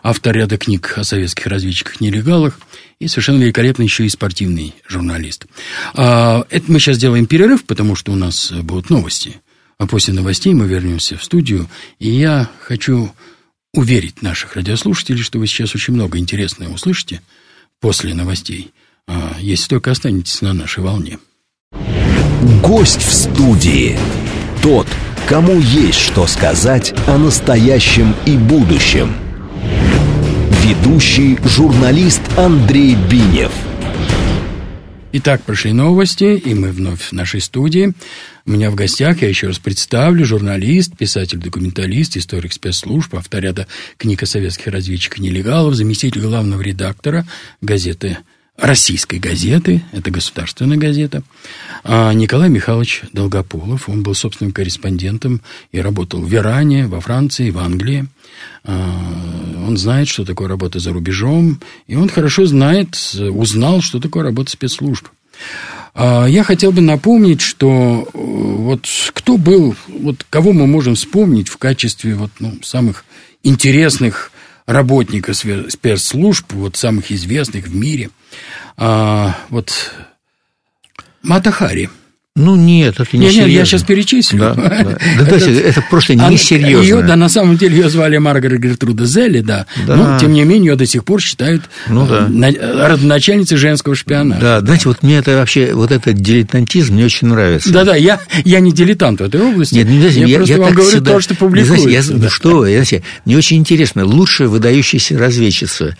[0.03, 2.59] автор ряда книг о советских разведчиках-нелегалах.
[3.01, 5.47] И совершенно великолепный еще и спортивный журналист.
[5.95, 9.41] А, это мы сейчас делаем перерыв, потому что у нас будут новости.
[9.79, 13.11] А после новостей мы вернемся в студию, и я хочу
[13.73, 17.23] уверить наших радиослушателей, что вы сейчас очень много интересного услышите
[17.81, 18.73] после новостей,
[19.09, 21.19] а, если только останетесь на нашей волне.
[22.63, 23.99] Гость в студии.
[24.63, 24.87] Тот,
[25.27, 29.15] кому есть что сказать о настоящем и будущем.
[30.71, 33.51] Ведущий журналист Андрей Бинев.
[35.11, 37.93] Итак, прошли новости, и мы вновь в нашей студии.
[38.47, 44.23] У меня в гостях, я еще раз представлю, журналист, писатель-документалист, историк спецслужб, автор ряда книг
[44.23, 47.27] о советских разведчиках-нелегалов, заместитель главного редактора
[47.61, 48.19] газеты
[48.57, 51.23] российской газеты, это государственная газета,
[51.83, 53.89] а Николай Михайлович Долгополов.
[53.89, 55.41] Он был собственным корреспондентом
[55.73, 58.07] и работал в Иране, во Франции, в Англии.
[58.65, 64.25] А, он знает, что такое работа за рубежом, и он хорошо знает, узнал, что такое
[64.25, 65.09] работа спецслужб.
[65.95, 71.49] А, я хотел бы напомнить, что э, вот кто был, вот кого мы можем вспомнить
[71.49, 73.05] в качестве вот, ну, самых
[73.43, 74.33] интересных
[74.67, 78.11] работников спецслужб, вот самых известных в мире.
[78.77, 79.73] А, вот
[81.23, 81.91] Матахари.
[82.37, 83.51] Ну нет, это не, не серьезно.
[83.51, 84.39] я сейчас перечислю.
[84.39, 84.99] Да, да.
[85.19, 86.83] да это, это просто несерьезно.
[86.83, 89.67] Ее, да, на самом деле ее звали Маргарет Гертруда Зелли, да.
[89.87, 89.97] да.
[89.97, 92.29] Но, тем не менее, ее до сих пор считают ну, да.
[92.31, 94.41] Э, родоначальницей женского шпионажа.
[94.41, 97.73] Да, знаете, вот мне это вообще, вот этот дилетантизм мне очень нравится.
[97.73, 99.75] Да-да, я, я не дилетант в этой области.
[99.75, 101.83] Нет, не знаете, я, я просто я вам говорю сюда, то, что публикуется.
[101.83, 102.31] Знаете, я, да.
[102.31, 105.97] Что вы, знаете, мне очень интересно, лучшая выдающаяся разведчица,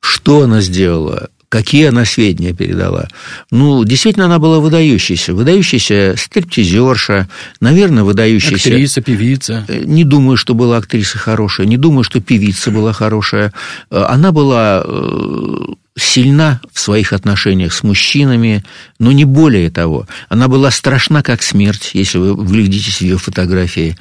[0.00, 1.30] что она сделала?
[1.48, 3.08] Какие она сведения передала.
[3.50, 5.34] Ну, действительно, она была выдающейся.
[5.34, 7.28] Выдающаяся стриптизерша,
[7.60, 8.68] наверное, выдающаяся...
[8.68, 9.64] Актриса, певица.
[9.68, 13.52] Э, не думаю, что была актриса хорошая, не думаю, что певица была хорошая.
[13.90, 15.56] Э, она была э,
[15.96, 18.64] сильна в своих отношениях с мужчинами,
[18.98, 20.06] но не более того.
[20.28, 23.96] Она была страшна, как смерть, если вы вглядитесь в ее фотографии.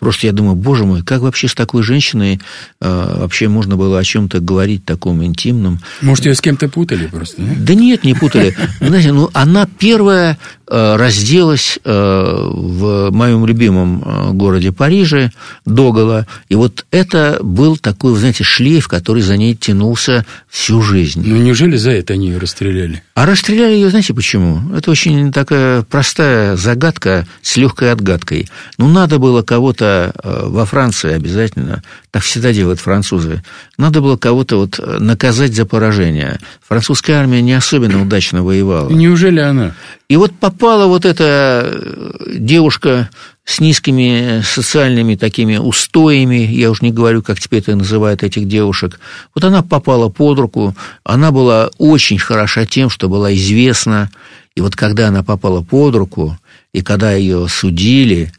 [0.00, 2.40] Просто я думаю, боже мой, как вообще с такой женщиной
[2.80, 5.78] э, вообще можно было о чем-то говорить таком интимном?
[6.00, 7.42] Может, ее с кем-то путали просто?
[7.42, 8.56] Да, да нет, не путали.
[8.80, 15.32] Знаете, ну, она первая э, разделась э, в моем любимом городе Париже
[15.66, 21.22] догола, и вот это был такой, знаете, шлейф, который за ней тянулся всю жизнь.
[21.22, 23.02] Ну, неужели за это они ее расстреляли?
[23.14, 24.74] А расстреляли ее, знаете, почему?
[24.74, 28.48] Это очень такая простая загадка с легкой отгадкой.
[28.78, 33.42] Ну, надо было кого-то Э, во Франции обязательно, так всегда делают французы,
[33.76, 36.38] надо было кого-то вот э, наказать за поражение.
[36.66, 38.90] Французская армия не особенно удачно воевала.
[38.90, 39.74] Неужели она?
[40.08, 43.10] И вот попала вот эта э, девушка
[43.44, 49.00] с низкими социальными такими устоями, я уж не говорю, как теперь это называют этих девушек,
[49.34, 54.10] вот она попала под руку, она была очень хороша тем, что была известна,
[54.54, 56.38] и вот когда она попала под руку,
[56.72, 58.32] и когда ее судили,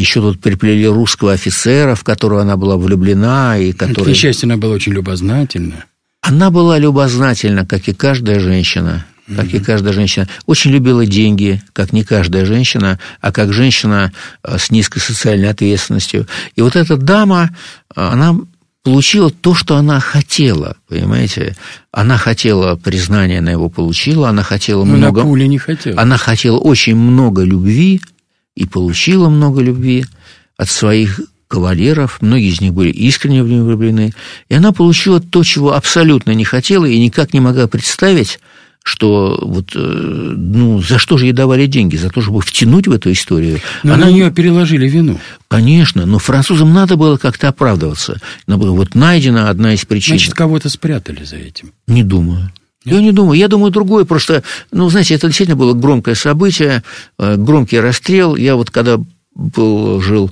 [0.00, 3.58] еще тут приплели русского офицера, в которого она была влюблена.
[3.58, 4.06] И который...
[4.06, 5.84] К несчастью, она была очень любознательна.
[6.20, 9.06] Она была любознательна, как и каждая женщина.
[9.34, 10.28] Как и каждая женщина.
[10.46, 16.26] Очень любила деньги, как не каждая женщина, а как женщина э, с низкой социальной ответственностью.
[16.56, 17.50] И вот эта дама,
[17.96, 18.36] э, она
[18.82, 21.56] получила то, что она хотела, понимаете?
[21.90, 25.22] Она хотела признания, она его получила, она хотела Но много...
[25.22, 26.00] На пули не хотела.
[26.00, 28.02] Она хотела очень много любви,
[28.56, 30.04] и получила много любви
[30.56, 34.12] от своих кавалеров, многие из них были искренне в нее влюблены,
[34.48, 38.40] и она получила то, чего абсолютно не хотела и никак не могла представить,
[38.82, 41.96] что вот, э, ну, за что же ей давали деньги?
[41.96, 43.60] За то, чтобы втянуть в эту историю.
[43.82, 44.06] Но Она...
[44.06, 45.18] на нее переложили вину.
[45.48, 48.20] Конечно, но французам надо было как-то оправдываться.
[48.46, 50.16] Надо было, вот найдена одна из причин.
[50.16, 51.72] Значит, кого-то спрятали за этим.
[51.86, 52.52] Не думаю.
[52.84, 53.38] Я не думаю.
[53.38, 54.04] Я думаю другое.
[54.04, 56.82] Просто, ну, знаете, это действительно было громкое событие,
[57.18, 58.36] э, громкий расстрел.
[58.36, 59.00] Я вот когда
[59.34, 60.30] был, жил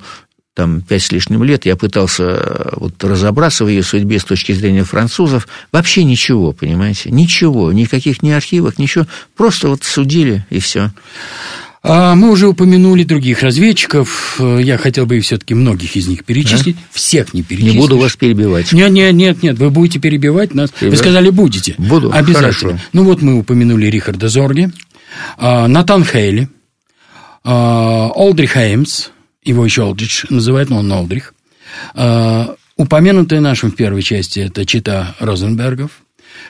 [0.54, 4.52] там пять с лишним лет, я пытался э, вот разобраться в ее судьбе с точки
[4.52, 5.48] зрения французов.
[5.72, 7.10] Вообще ничего, понимаете?
[7.10, 7.72] Ничего.
[7.72, 9.06] Никаких ни архивов, ничего.
[9.34, 10.90] Просто вот судили, и все.
[11.84, 14.40] А мы уже упомянули других разведчиков.
[14.40, 16.76] Я хотел бы все-таки многих из них перечислить.
[16.76, 16.82] А?
[16.92, 17.74] Всех не перечислить.
[17.74, 18.72] Не буду вас перебивать.
[18.72, 19.58] Нет, нет, нет, нет.
[19.58, 20.70] Вы будете перебивать нас.
[20.70, 20.98] Перебивать?
[20.98, 21.74] Вы сказали, будете.
[21.78, 22.12] Буду.
[22.12, 22.34] Обязательно.
[22.34, 22.78] Хорошо.
[22.92, 24.70] Ну вот мы упомянули Рихарда Зорги,
[25.38, 26.48] а, Натан Хейли,
[27.42, 29.08] а, Олдрих Хеймс,
[29.42, 31.34] его еще Олдрич называют, но он Олдрих.
[32.76, 35.90] Упомянутые нашим в первой части это Чита Розенбергов,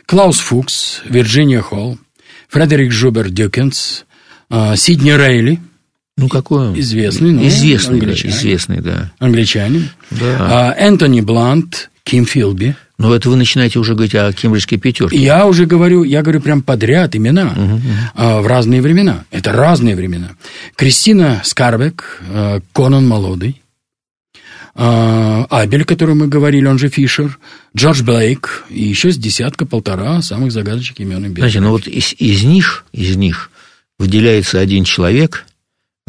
[0.07, 1.99] Клаус Фукс, Вирджиния Холл,
[2.49, 4.05] Фредерик Жубер Дюкенс,
[4.77, 5.61] Сидни Рейли.
[6.19, 8.35] Ну, какой Известный, ну, известный, англичанин.
[8.35, 9.13] Да, известный, да.
[9.19, 9.89] Англичанин.
[10.11, 10.37] Да.
[10.41, 12.77] А, Энтони Блант, Ким Филби.
[12.99, 15.17] Но это вы начинаете уже говорить о кембриджской пятерке.
[15.17, 18.43] Я уже говорю, я говорю прям подряд имена угу.
[18.43, 19.25] в разные времена.
[19.31, 20.33] Это разные времена.
[20.77, 23.63] Кристина Скарбек, а, Конан Молодый,
[24.75, 27.39] а, Абель, о котором мы говорили, он же Фишер,
[27.77, 32.45] Джордж Блейк и еще с десятка-полтора самых загадочных имен и Знаете, ну вот из, из
[32.45, 33.51] них, из них
[33.99, 35.47] выделяется один человек,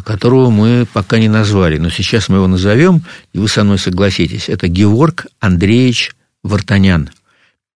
[0.02, 4.48] которого мы пока не назвали, но сейчас мы его назовем, и вы со мной согласитесь.
[4.48, 7.10] Это Георг Андреевич Вартанян,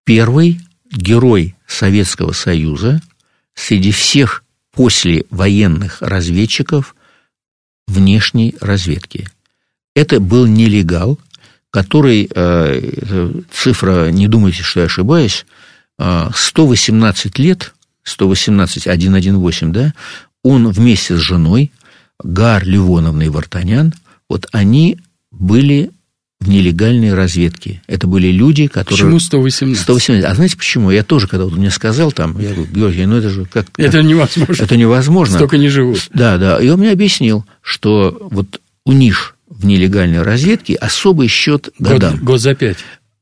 [0.05, 3.01] первый герой Советского Союза
[3.55, 4.43] среди всех
[4.73, 6.95] послевоенных разведчиков
[7.87, 9.27] внешней разведки.
[9.95, 11.19] Это был нелегал,
[11.71, 15.45] который, э, цифра, не думайте, что я ошибаюсь,
[15.97, 19.93] 118 э, лет, 118, 118, да,
[20.43, 21.71] он вместе с женой,
[22.23, 23.93] Гар Ливоновной Вартанян,
[24.29, 24.97] вот они
[25.31, 25.91] были
[26.39, 27.81] в нелегальной разведке.
[27.87, 28.97] Это были люди, которые...
[28.97, 29.83] Почему 118?
[29.83, 30.25] 118.
[30.25, 30.89] А знаете почему?
[30.89, 33.67] Я тоже, когда вот мне сказал там, я говорю, Георгий, ну это же как...
[33.77, 34.63] Это невозможно.
[34.63, 35.35] Это невозможно.
[35.35, 36.09] Столько не живут.
[36.13, 36.57] Да, да.
[36.61, 42.13] И он мне объяснил, что вот у них в нелегальной разведке особый счет годам.
[42.13, 42.77] Год, год за пять.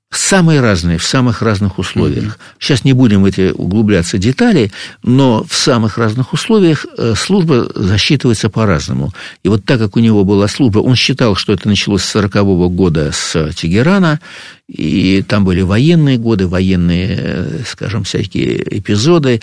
[0.09, 2.39] Самые разные, в самых разных условиях.
[2.59, 4.71] Сейчас не будем эти углубляться детали,
[5.03, 9.11] но в самых разных условиях э, служба засчитывается по-разному.
[9.43, 12.69] И вот так как у него была служба, он считал, что это началось с 40-го
[12.69, 14.21] года с Тегерана,
[14.69, 19.41] и там были военные годы, военные, э, скажем, всякие эпизоды,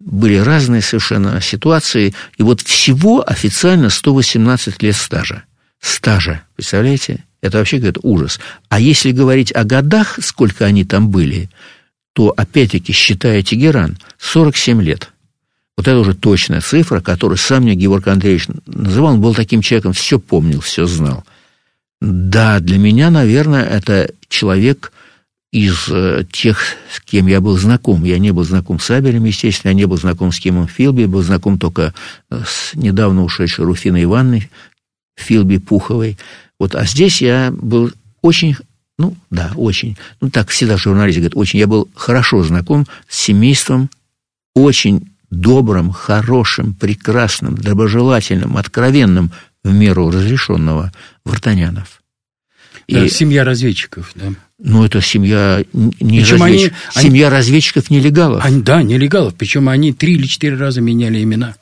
[0.00, 5.42] были разные совершенно ситуации, и вот всего официально 118 лет стажа.
[5.80, 7.24] Стажа, представляете?
[7.46, 8.40] Это вообще говорит ужас.
[8.68, 11.50] А если говорить о годах, сколько они там были,
[12.12, 15.12] то, опять-таки, считая Тегеран, 47 лет.
[15.76, 19.14] Вот это уже точная цифра, которую сам мне Георг Андреевич называл.
[19.14, 21.24] Он был таким человеком, все помнил, все знал.
[22.00, 24.92] Да, для меня, наверное, это человек
[25.52, 26.58] из э, тех,
[26.90, 28.04] с кем я был знаком.
[28.04, 31.22] Я не был знаком с Абелем, естественно, я не был знаком с Кимом Филби, был
[31.22, 31.94] знаком только
[32.30, 34.50] с недавно ушедшей Руфиной Ивановной
[35.16, 36.18] Филби Пуховой.
[36.58, 37.92] Вот, а здесь я был
[38.22, 38.56] очень,
[38.98, 43.90] ну, да, очень, ну, так всегда журналисты говорят, очень, я был хорошо знаком с семейством,
[44.54, 49.32] очень добрым, хорошим, прекрасным, доброжелательным, откровенным,
[49.66, 50.92] в меру разрешенного
[51.24, 52.02] Вартанянов.
[52.88, 54.32] Да, и, семья разведчиков, да.
[54.58, 56.42] Ну, это семья не разведчиков.
[56.42, 58.44] Они, семья они, разведчиков-нелегалов.
[58.44, 59.34] Они, да, нелегалов.
[59.34, 61.56] Причем они три или четыре раза меняли имена.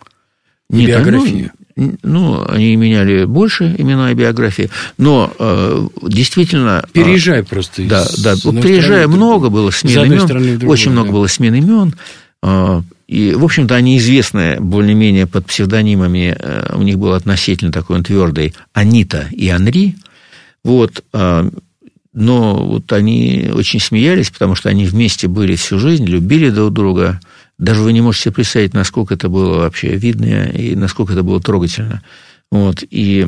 [0.68, 1.50] Нет, биографию.
[1.58, 6.80] Ну, ну, они меняли больше имена и биографии, но э, действительно...
[6.80, 7.82] А, Переезжай э, просто.
[7.82, 8.36] Да, да.
[8.36, 10.90] Переезжая много было смен имен, другую, очень да.
[10.92, 11.94] много было смен имен.
[12.42, 16.36] Э, и, в общем-то, они известны более-менее под псевдонимами.
[16.38, 19.96] Э, у них был относительно такой он твердый Анита и Анри.
[20.62, 21.50] Вот, э,
[22.12, 27.20] но вот они очень смеялись, потому что они вместе были всю жизнь, любили друг друга.
[27.58, 32.02] Даже вы не можете представить, насколько это было вообще видно и насколько это было трогательно.
[32.50, 32.82] Вот.
[32.90, 33.26] И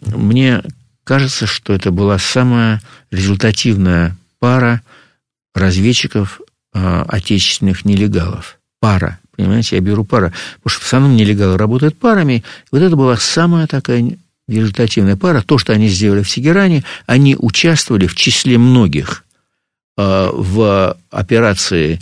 [0.00, 0.62] мне
[1.04, 4.82] кажется, что это была самая результативная пара
[5.54, 6.40] разведчиков
[6.74, 8.58] э, отечественных нелегалов.
[8.80, 9.18] Пара.
[9.36, 10.32] Понимаете, я беру пара.
[10.62, 12.44] Потому что в основном нелегалы работают парами.
[12.70, 14.16] Вот это была самая такая
[14.48, 15.42] результативная пара.
[15.42, 19.24] То, что они сделали в Тегеране, они участвовали в числе многих
[19.96, 22.00] э, в операции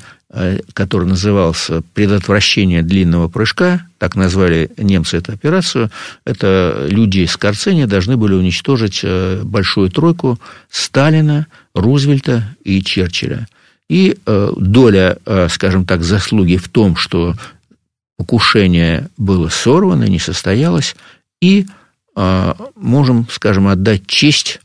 [0.74, 5.90] который назывался «Предотвращение длинного прыжка», так назвали немцы эту операцию,
[6.24, 10.38] это люди с Карцени должны были уничтожить э, большую тройку
[10.70, 13.48] Сталина, Рузвельта и Черчилля.
[13.88, 17.34] И э, доля, скажем так, заслуги в том, что
[18.16, 20.94] покушение было сорвано, не состоялось,
[21.40, 21.66] и
[22.76, 24.60] можем, скажем, отдать честь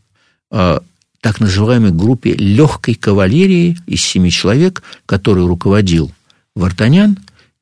[1.25, 6.11] так называемой группе легкой кавалерии из семи человек, которой руководил
[6.55, 7.17] Вартанян,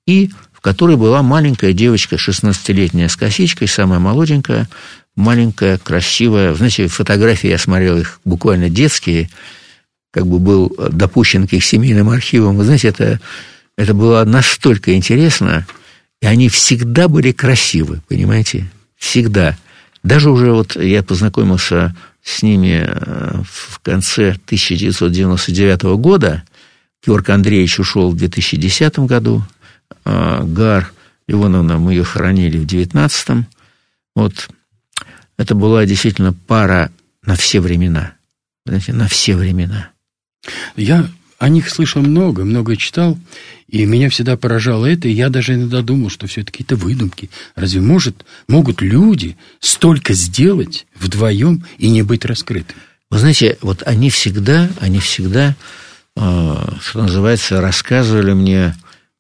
[0.06, 4.68] и в которой была маленькая девочка, 16-летняя с косичкой, самая молоденькая,
[5.16, 6.54] маленькая, красивая.
[6.56, 9.30] Знаете, фотографии я смотрел их буквально детские,
[10.12, 12.58] как бы был допущен к их семейным архивам.
[12.58, 13.22] Вы знаете, это,
[13.78, 15.66] это было настолько интересно,
[16.22, 18.70] и они всегда были красивы, понимаете?
[18.98, 19.58] Всегда.
[20.04, 26.44] Даже уже вот я познакомился с ними э, в конце 1999 года.
[27.06, 29.44] Георг Андреевич ушел в 2010 году.
[30.06, 30.92] А Гар
[31.28, 33.46] Ивановна, мы ее хоронили в 19
[34.16, 34.50] Вот
[35.38, 36.92] это была действительно пара
[37.24, 38.14] на все времена.
[38.66, 39.90] Знаете, на все времена.
[40.76, 41.08] Я
[41.44, 43.20] о них слышал много, много читал,
[43.68, 47.30] и меня всегда поражало это, и я даже иногда думал, что все-таки это выдумки.
[47.54, 52.80] Разве может, могут люди столько сделать вдвоем и не быть раскрытыми?
[53.10, 55.56] Вы знаете, вот они всегда, они всегда
[56.16, 58.76] что называется, рассказывали мне,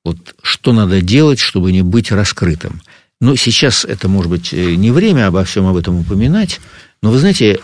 [0.05, 2.82] вот, что надо делать, чтобы не быть раскрытым.
[3.19, 6.61] Но сейчас это, может быть, не время обо всем об этом упоминать,
[7.01, 7.59] но вы знаете,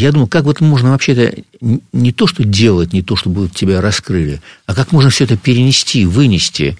[0.00, 4.40] я думаю, как вот можно вообще-то не то, что делать, не то, чтобы тебя раскрыли,
[4.66, 6.78] а как можно все это перенести, вынести.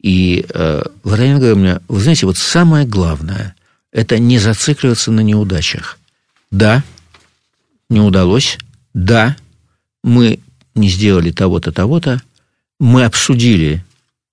[0.00, 3.54] И э, Владимир говорит вы знаете, вот самое главное–
[3.92, 5.98] это не зацикливаться на неудачах.
[6.50, 6.82] Да,
[7.88, 8.58] не удалось.
[8.94, 9.36] Да,
[10.04, 10.38] мы
[10.74, 12.22] не сделали того-то, того-то.
[12.78, 13.84] Мы обсудили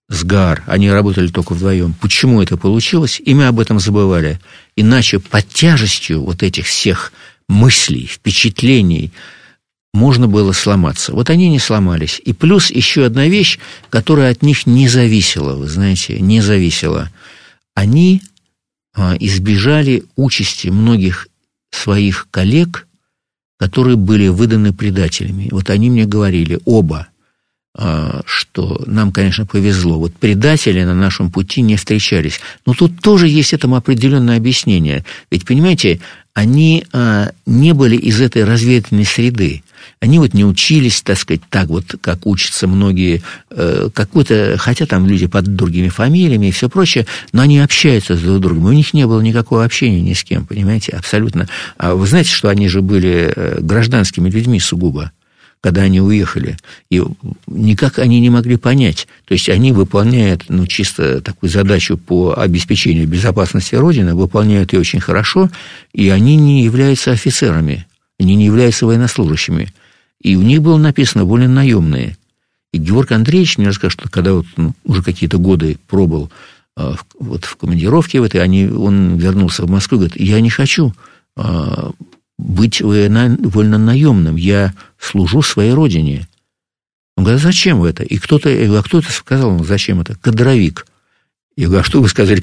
[0.09, 4.39] с ГАР, они работали только вдвоем, почему это получилось, и мы об этом забывали.
[4.75, 7.13] Иначе под тяжестью вот этих всех
[7.49, 9.11] мыслей, впечатлений
[9.93, 11.13] можно было сломаться.
[11.13, 12.21] Вот они не сломались.
[12.23, 17.11] И плюс еще одна вещь, которая от них не зависела, вы знаете, не зависела.
[17.75, 18.21] Они
[18.95, 21.27] а, избежали участи многих
[21.71, 22.87] своих коллег,
[23.57, 25.49] которые были выданы предателями.
[25.51, 27.08] Вот они мне говорили, оба,
[28.25, 29.99] что нам, конечно, повезло.
[29.99, 32.39] Вот предатели на нашем пути не встречались.
[32.65, 35.05] Но тут тоже есть этому определенное объяснение.
[35.31, 36.01] Ведь, понимаете,
[36.33, 39.63] они а, не были из этой разведывательной среды.
[40.01, 45.05] Они вот не учились, так сказать, так вот, как учатся многие, э, какой-то, хотя там
[45.05, 48.65] люди под другими фамилиями и все прочее, но они общаются с друг другом.
[48.65, 51.47] У них не было никакого общения ни с кем, понимаете, абсолютно.
[51.77, 55.11] А вы знаете, что они же были э, гражданскими людьми сугубо
[55.61, 56.57] когда они уехали.
[56.89, 57.03] И
[57.47, 59.07] никак они не могли понять.
[59.25, 65.01] То есть они выполняют ну, чисто такую задачу по обеспечению безопасности Родины, выполняют ее очень
[65.01, 65.49] хорошо,
[65.93, 67.85] и они не являются офицерами,
[68.19, 69.73] они не являются военнослужащими.
[70.21, 72.17] И у них было написано «воля наемные».
[72.71, 76.29] И Георг Андреевич мне рассказал, что когда вот, ну, уже какие-то годы пробыл
[76.77, 80.51] э, вот в командировке в этой, они, он вернулся в Москву и говорит, я не
[80.51, 80.93] хочу
[81.35, 81.91] э,
[82.39, 86.27] быть вольнонаемным, я служу своей родине.
[87.17, 88.03] Он говорит, зачем это?
[88.03, 90.15] И кто-то, а кто-то сказал ему, зачем это?
[90.15, 90.87] Кадровик.
[91.57, 92.41] Я говорю, а что вы сказали?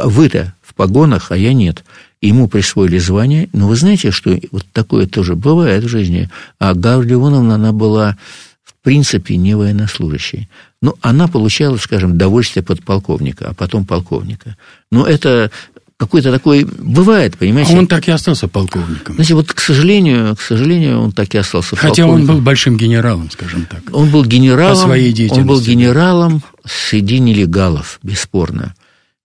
[0.00, 1.84] А вы-то в погонах, а я нет.
[2.22, 3.50] Ему присвоили звание.
[3.52, 6.30] Но вы знаете, что вот такое тоже бывает в жизни.
[6.58, 8.16] А Гавр Леоновна, она была
[8.62, 10.48] в принципе не военнослужащей.
[10.80, 14.56] Но она получала, скажем, довольствие подполковника, а потом полковника.
[14.90, 15.50] Но это
[15.96, 17.74] какой-то такой бывает, понимаете?
[17.74, 19.14] А он так и остался полковником.
[19.14, 22.30] Знаете, вот, к сожалению, к сожалению, он так и остался Хотя полковником.
[22.30, 23.82] он был большим генералом, скажем так.
[23.92, 24.76] Он был генералом.
[24.76, 25.40] По своей деятельности.
[25.40, 28.74] Он был генералом среди нелегалов, бесспорно.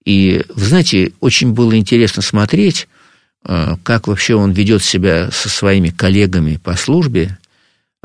[0.06, 2.88] И, вы знаете, очень было интересно смотреть,
[3.46, 7.39] э, как вообще он ведет себя со своими коллегами по службе,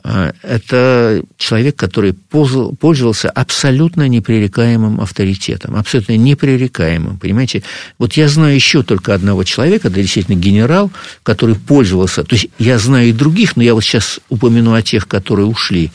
[0.02, 7.62] это человек, который пользовался абсолютно непререкаемым авторитетом, абсолютно непререкаемым, понимаете?
[7.98, 10.90] Вот я знаю еще только одного человека, это действительно генерал,
[11.22, 15.06] который пользовался, то есть я знаю и других, но я вот сейчас упомяну о тех,
[15.06, 15.92] которые ушли.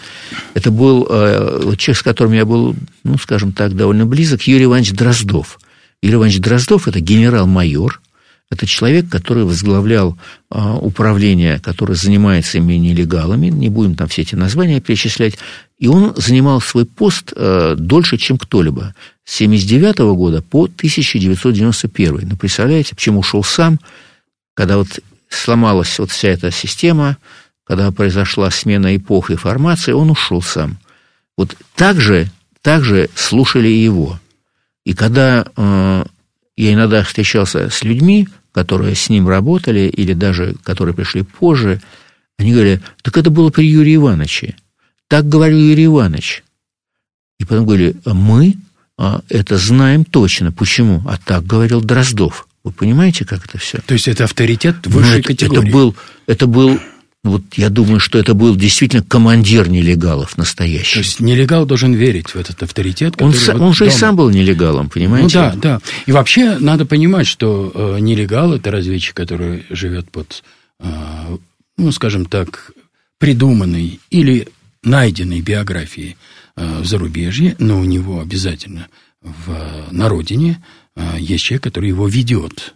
[0.54, 4.93] Это был э, человек, с которым я был, ну, скажем так, довольно близок, Юрий Иванович
[4.93, 5.60] Дроздов.
[6.02, 8.02] Юрий Иванович Дроздов– это генерал-майор,
[8.52, 10.18] это человек, который возглавлял
[10.50, 15.38] а, управление, которое занимается ими нелегалами, не будем там все эти названия перечислять,
[15.78, 18.95] и он занимал свой пост а, дольше, чем кто-либо.
[19.24, 22.28] С 1979 года по 1991.
[22.28, 23.80] Ну, представляете, почему ушел сам,
[24.56, 27.18] когда вот сломалась вот вся эта система,
[27.64, 30.80] когда произошла смена эпох и формации, он ушел сам.
[31.38, 32.32] Вот так же,
[32.64, 34.20] так же слушали его.
[34.86, 36.04] И когда э,
[36.58, 41.82] я иногда встречался с людьми, которые с ним работали, или даже которые пришли позже,
[42.38, 44.56] они говорили, так это было при Юрии Ивановиче.
[45.08, 46.43] Так говорил Юрий Иванович.
[47.39, 48.56] И потом говорили, а мы
[48.97, 50.52] а, это знаем точно.
[50.52, 51.02] Почему?
[51.08, 52.47] А так говорил Дроздов.
[52.64, 53.80] Вы понимаете, как это все?
[53.86, 55.62] То есть это авторитет высшей ну, это, категории?
[55.62, 55.95] Это был,
[56.28, 56.80] это был
[57.24, 60.93] вот я думаю, что это был действительно командир нелегалов настоящий.
[60.93, 63.22] То есть нелегал должен верить в этот авторитет.
[63.22, 63.91] Он, вот он же дома.
[63.91, 65.39] и сам был нелегалом, понимаете?
[65.39, 65.82] Ну да, да.
[66.05, 70.43] И вообще надо понимать, что э, нелегал это разведчик, который живет под,
[70.80, 71.38] э,
[71.78, 72.72] ну, скажем так,
[73.17, 74.47] придуманной или
[74.84, 76.15] найденной биографией
[76.55, 78.88] э, в зарубежье, но у него обязательно
[79.22, 80.63] в, на родине
[80.95, 82.76] э, есть человек, который его ведет.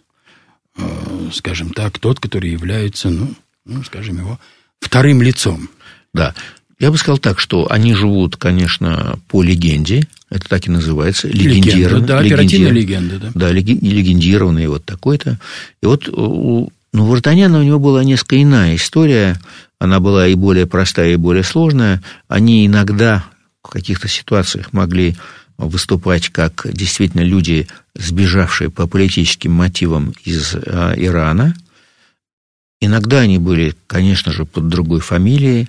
[0.76, 3.34] Э, скажем так, тот, который является, ну,
[3.64, 4.38] ну, скажем, его
[4.80, 5.68] вторым лицом.
[6.12, 6.34] Да.
[6.78, 12.06] Я бы сказал так, что они живут, конечно, по легенде, это так и называется, легендированные.
[12.06, 13.30] Да, оперативная легенда, да.
[13.34, 15.38] Да, легендированные вот такой-то.
[15.82, 19.40] И вот у ну, Вартаняна у него была несколько иная история,
[19.80, 22.02] она была и более простая, и более сложная.
[22.28, 23.24] Они иногда
[23.62, 25.16] в каких-то ситуациях могли
[25.58, 31.54] выступать как действительно люди, сбежавшие по политическим мотивам из э, Ирана,
[32.80, 35.68] Иногда они были, конечно же, под другой фамилией,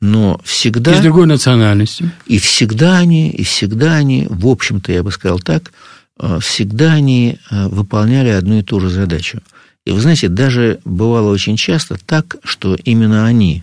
[0.00, 0.94] но всегда...
[0.94, 2.10] И с другой национальностью.
[2.26, 5.72] И всегда они, и всегда они, в общем-то, я бы сказал так,
[6.18, 9.40] э, всегда они э, выполняли одну и ту же задачу.
[9.84, 13.62] И вы знаете, даже бывало очень часто так, что именно они,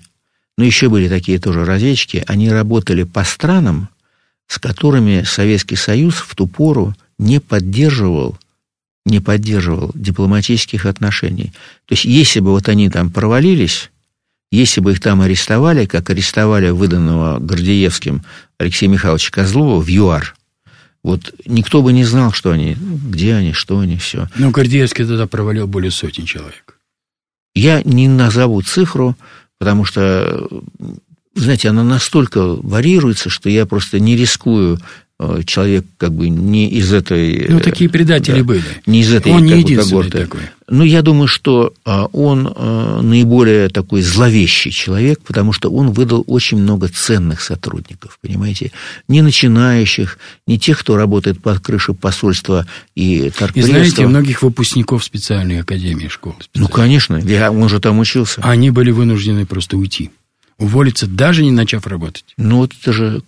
[0.57, 3.89] но еще были такие тоже разведчики, они работали по странам,
[4.47, 8.37] с которыми Советский Союз в ту пору не поддерживал
[9.07, 11.53] не поддерживал дипломатических отношений.
[11.85, 13.89] То есть, если бы вот они там провалились,
[14.51, 18.23] если бы их там арестовали, как арестовали выданного Гордеевским
[18.57, 20.35] Алексея Михайловича Козлова в ЮАР,
[21.03, 24.29] вот никто бы не знал, что они, где они, что они, все.
[24.35, 26.77] Ну, Гордеевский тогда провалил более сотни человек.
[27.55, 29.15] Я не назову цифру,
[29.57, 30.47] потому что,
[31.33, 34.79] знаете, она настолько варьируется, что я просто не рискую
[35.45, 37.47] человек как бы не из этой...
[37.49, 38.63] Ну, такие предатели да, были.
[38.85, 40.17] Не из этой Он не единственный когорты.
[40.19, 40.41] такой.
[40.69, 46.23] Ну, я думаю, что а, он э, наиболее такой зловещий человек, потому что он выдал
[46.27, 48.71] очень много ценных сотрудников, понимаете?
[49.07, 53.59] Не начинающих, не тех, кто работает под крышей посольства и торгпредства.
[53.59, 56.35] И знаете, многих выпускников специальной академии школы.
[56.53, 58.41] Ну, конечно, я, он же там учился.
[58.43, 60.11] Они были вынуждены просто уйти.
[60.59, 62.25] Уволиться, даже не начав работать.
[62.37, 63.21] Ну, вот это же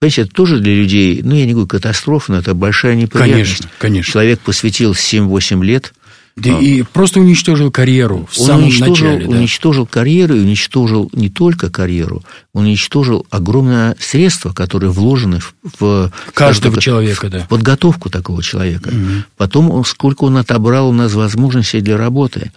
[0.00, 3.58] Понимаете, это тоже для людей, ну, я не говорю катастрофа, но это большая неприятность.
[3.58, 4.12] Конечно, конечно.
[4.12, 5.92] Человек посвятил 7-8 лет.
[6.36, 9.26] Да, а, и просто уничтожил карьеру в он самом уничтожил, начале.
[9.26, 9.36] Да.
[9.36, 12.22] уничтожил карьеру, и уничтожил не только карьеру,
[12.54, 17.40] он уничтожил огромное средство, которое вложено в, в каждого так, человека, в, да.
[17.40, 18.88] в подготовку такого человека.
[18.88, 19.24] Угу.
[19.36, 22.52] Потом, сколько он отобрал у нас возможностей для работы.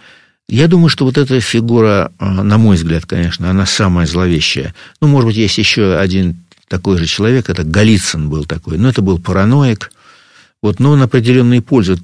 [0.48, 4.74] Я думаю, что вот эта фигура, а, на мой взгляд, конечно, она самая зловещая.
[5.02, 6.36] Ну, может быть, есть еще один
[6.68, 9.92] такой же человек, это Голицын был такой, но это был параноик,
[10.62, 11.98] вот, но он определенные пользы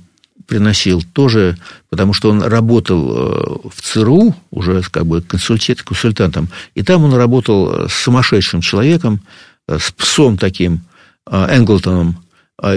[0.46, 1.56] приносил тоже,
[1.88, 7.88] потому что он работал э, в ЦРУ, уже как бы консультантом, и там он работал
[7.88, 9.20] с сумасшедшим человеком,
[9.68, 10.80] э, с псом таким,
[11.30, 12.22] э, Энглтоном,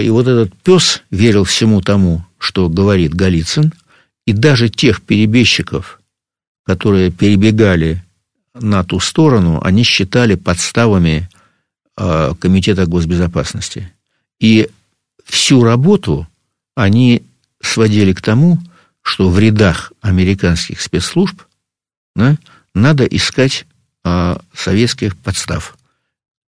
[0.00, 3.74] и вот этот пес верил всему тому, что говорит Голицын,
[4.26, 6.00] и даже тех перебежчиков,
[6.64, 8.02] которые перебегали
[8.54, 11.33] на ту сторону, они считали подставами Э,
[11.96, 13.92] Комитета госбезопасности.
[14.40, 14.68] И
[15.24, 16.26] всю работу
[16.74, 17.22] они
[17.60, 18.58] сводили к тому,
[19.02, 21.42] что в рядах американских спецслужб
[22.16, 22.36] да,
[22.74, 23.66] надо искать
[24.02, 25.76] а, советских подстав.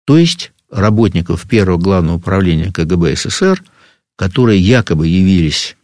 [0.06, 3.64] То есть работников первого главного управления КГБ СССР,
[4.16, 5.76] которые якобы явились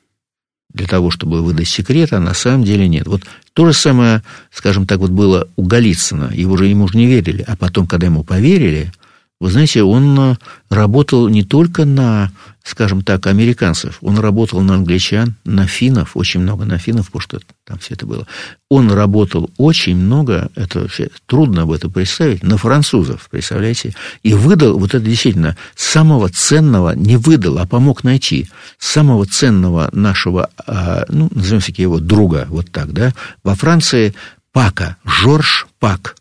[0.71, 3.07] для того, чтобы выдать секрет, а на самом деле нет.
[3.07, 6.31] Вот то же самое, скажем так, вот было у Голицына.
[6.33, 7.43] Его же ему же не верили.
[7.47, 8.91] А потом, когда ему поверили,
[9.39, 10.35] вы знаете, он э,
[10.69, 12.29] работал не только на,
[12.63, 17.39] скажем так, американцев, он работал на англичан, на финнов, очень много на финнов, потому что
[17.65, 18.27] там все это было.
[18.69, 23.95] Он работал очень много, это вообще трудно об этом представить, на французов, представляете?
[24.23, 30.49] И выдал, вот это действительно, самого ценного не выдал, а помог найти, самого ценного нашего,
[30.67, 33.13] а, ну, назовем все его друга, вот так, да,
[33.43, 34.13] во Франции
[34.51, 36.17] Пака, Жорж Пак,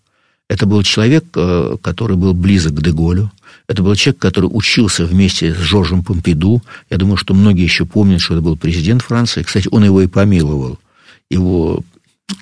[0.48, 3.30] это был человек, э, который был близок к Деголю.
[3.66, 6.62] Это был человек, который учился вместе с Жоржем Помпиду.
[6.88, 9.42] Я думаю, что многие еще помнят, что это был президент Франции.
[9.42, 10.78] Кстати, он его и помиловал.
[11.30, 11.84] Его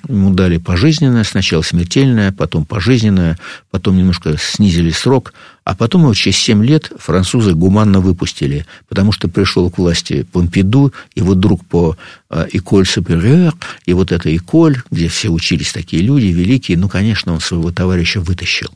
[0.09, 3.37] Ему дали пожизненное, сначала смертельное, потом пожизненное,
[3.71, 5.33] потом немножко снизили срок,
[5.63, 10.93] а потом его через 7 лет французы гуманно выпустили, потому что пришел к власти Помпиду,
[11.15, 11.95] его друг по
[12.29, 13.53] Эколь Супериор,
[13.85, 18.19] и вот эта Эколь, где все учились такие люди великие, ну, конечно, он своего товарища
[18.19, 18.69] вытащил.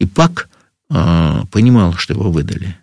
[0.00, 0.48] И Пак
[0.90, 2.76] э, понимал, что его выдали.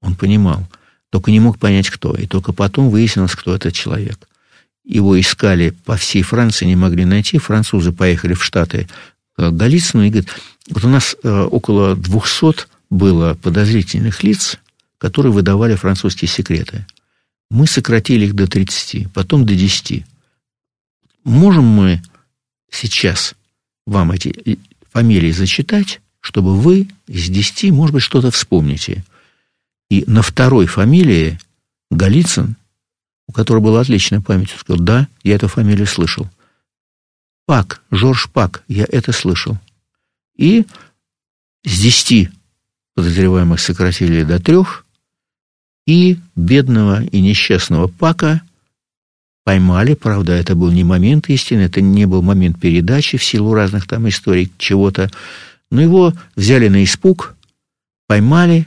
[0.00, 0.66] Он понимал,
[1.10, 2.14] только не мог понять, кто.
[2.14, 4.18] И только потом выяснилось, кто этот человек–
[4.86, 7.38] его искали по всей Франции, не могли найти.
[7.38, 8.88] Французы поехали в Штаты
[9.36, 10.30] к Голицыну и говорят,
[10.70, 14.58] вот у нас э, около 200 было подозрительных лиц,
[14.98, 16.86] которые выдавали французские секреты.
[17.50, 20.04] Мы сократили их до 30, потом до 10.
[21.24, 22.00] Можем мы
[22.70, 23.34] сейчас
[23.86, 24.58] вам эти
[24.92, 29.04] фамилии зачитать, чтобы вы из 10, может быть, что-то вспомните.
[29.90, 31.38] И на второй фамилии
[31.90, 32.56] Голицын
[33.28, 36.28] у которого была отличная память, он сказал, да, я эту фамилию слышал.
[37.46, 39.58] Пак, Жорж Пак, я это слышал.
[40.36, 40.66] И
[41.64, 42.30] с десяти
[42.94, 44.84] подозреваемых сократили до трех,
[45.86, 48.42] и бедного и несчастного Пака
[49.44, 53.86] поймали, правда, это был не момент истины, это не был момент передачи в силу разных
[53.86, 55.08] там историй чего-то,
[55.70, 57.36] но его взяли на испуг,
[58.08, 58.66] поймали,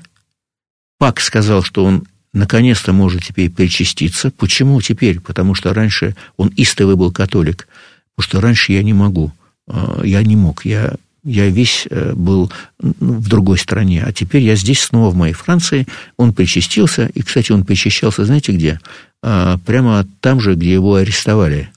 [0.97, 4.32] Пак сказал, что он наконец-то может теперь причаститься.
[4.32, 5.20] Почему теперь?
[5.20, 7.68] Потому что раньше он истовый был католик.
[8.16, 9.32] Потому что раньше я не могу.
[9.68, 10.66] А, я не мог.
[10.66, 12.52] Я я весь э, был
[12.82, 15.86] ну, в другой стране, а теперь я здесь снова в моей Франции.
[16.16, 18.80] Он причастился, и, кстати, он причащался, знаете где?
[19.22, 21.70] А, прямо там же, где его арестовали.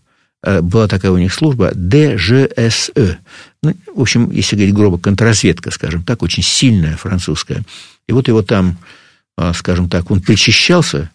[0.45, 3.19] Была такая у них служба ДЖСЭ.
[3.63, 7.63] Ну, в общем, если говорить грубо, контрразведка, скажем так, очень сильная французская.
[8.09, 8.77] И вот его там,
[9.55, 11.11] скажем так, он причащался,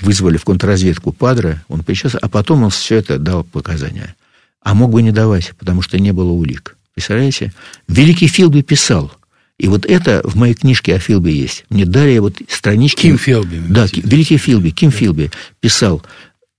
[0.00, 4.14] вызвали в контрразведку Падре, он причащался, а потом он все это дал показания.
[4.60, 6.76] А мог бы не давать, потому что не было улик.
[6.94, 7.52] Представляете?
[7.88, 9.12] Великий Филби писал.
[9.58, 11.64] И вот это в моей книжке о Филби есть.
[11.68, 13.02] Мне дали вот странички...
[13.02, 13.62] Ким Филби.
[13.68, 14.96] Да, Великий Филби, Ким да.
[14.96, 16.02] Филби писал.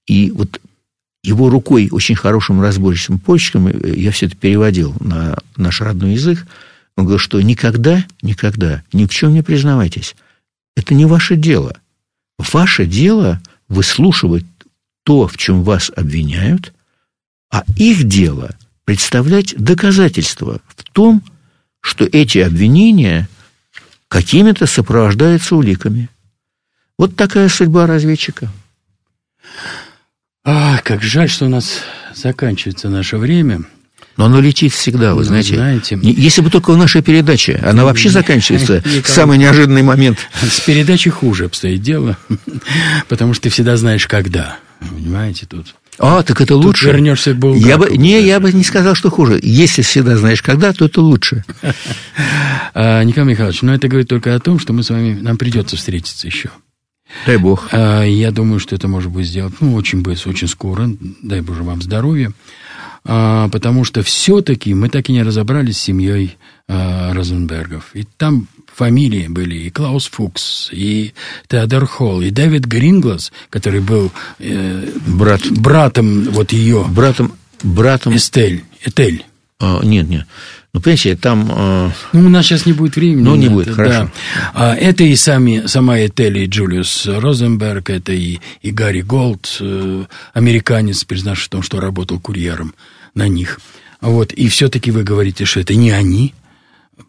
[0.08, 0.62] И вот
[1.24, 6.46] его рукой, очень хорошим разборчивым почерком, э, я все это переводил на наш родной язык,
[6.96, 10.16] он говорил, что никогда, никогда ни в чем не признавайтесь.
[10.76, 11.78] Это не ваше дело.
[12.38, 14.46] Ваше дело выслушивать
[15.04, 16.74] то, в чем вас обвиняют,
[17.52, 18.56] а их дело–
[18.86, 21.22] представлять доказательства в том,
[21.82, 23.28] что эти обвинения
[24.08, 26.10] какими-то сопровождаются уликами.
[26.98, 28.50] Вот такая судьба разведчика.
[30.44, 31.82] А, как жаль, что у нас
[32.14, 33.64] заканчивается наше время.
[34.18, 35.56] Но оно летит всегда, вы ну, знаете.
[35.56, 36.00] знаете.
[36.02, 40.20] Если бы только в нашей передаче, она вообще заканчивается в самый неожиданный момент.
[40.42, 42.18] С передачей хуже обстоит дело,
[43.10, 44.58] потому что ты всегда знаешь, когда.
[44.80, 46.86] Понимаете, тут а, так это лучше.
[46.86, 47.68] Тут вернешься к Булгакову.
[47.68, 49.40] Я бы, не, я бы не сказал, что хуже.
[49.42, 51.46] Если всегда знаешь когда, то это лучше.
[52.74, 55.78] а, Николай Михайлович, но это говорит только о том, что мы с вами, нам придется
[55.78, 56.50] встретиться еще.
[57.26, 57.70] Дай бог.
[57.72, 60.90] А, я думаю, что это может быть сделать ну, очень быстро, очень скоро.
[61.22, 62.34] Дай Боже вам здоровья.
[63.08, 66.38] А, потому что все-таки мы так и не разобрались с семьей
[66.68, 67.92] а, Розенбергов.
[67.94, 71.14] И там фамилии были и Клаус Фукс, и
[71.48, 75.42] Теодор Холл, и Дэвид Гринглас, который был э, Брат.
[75.52, 76.84] братом вот ее.
[76.90, 77.34] Братом,
[77.64, 78.16] братом.
[78.16, 78.64] Эстель.
[78.84, 79.24] Этель.
[79.60, 80.26] А, нет, нет.
[80.74, 81.50] Ну, понимаете, там...
[81.50, 81.92] Э...
[82.12, 83.24] Ну, у нас сейчас не будет времени.
[83.24, 83.94] Ну, не будет, это, хорошо.
[83.94, 84.12] Да.
[84.54, 90.06] А, это и сами, сама Этель, и Джулиус Розенберг, это и, и Гарри Голд, э,
[90.34, 92.74] американец, признавший в том, что работал курьером
[93.16, 93.60] на них.
[94.02, 96.34] Вот, и все-таки вы говорите, что это не они,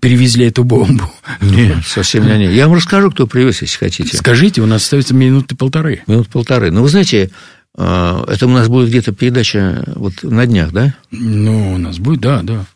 [0.00, 1.10] перевезли эту бомбу.
[1.40, 2.46] Нет, совсем не они.
[2.46, 4.16] Я вам расскажу, кто привез, если хотите.
[4.16, 6.02] Скажите, у нас остается минуты полторы.
[6.06, 6.70] Минут полторы.
[6.70, 7.30] Ну, вы знаете,
[7.76, 10.94] а, это у нас будет где-то передача вот на днях, да?
[11.10, 12.66] Ну, у нас будет, да, да.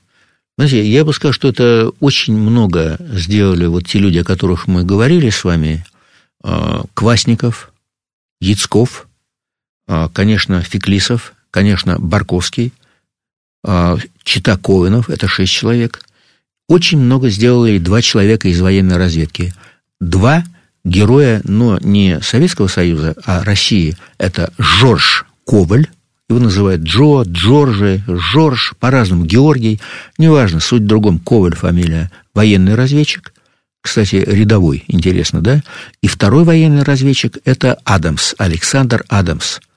[0.59, 4.85] Знаете, я бы сказал, что это очень много сделали вот те люди, о которых мы
[4.85, 5.85] говорили с вами.
[6.43, 7.73] А, Квасников,
[8.41, 9.09] Яцков,
[9.87, 12.73] а, конечно, Феклисов, конечно, Барковский,
[14.25, 16.03] Чита Ковинов, это шесть человек–
[16.71, 19.53] очень много сделали два человека из военной разведки.
[20.01, 20.45] Два
[20.85, 23.97] героя, но не Советского Союза, а России.
[24.19, 25.89] Это Жорж Коваль,
[26.29, 29.81] его называют Джо, Джорджи, Жорж, по-разному, Георгий,
[30.17, 33.35] неважно, суть в другом, Коваль фамилия, военный разведчик,
[33.81, 35.65] кстати, рядовой, интересно, да?
[36.03, 39.59] И второй военный разведчик– это Адамс, Александр Адамс–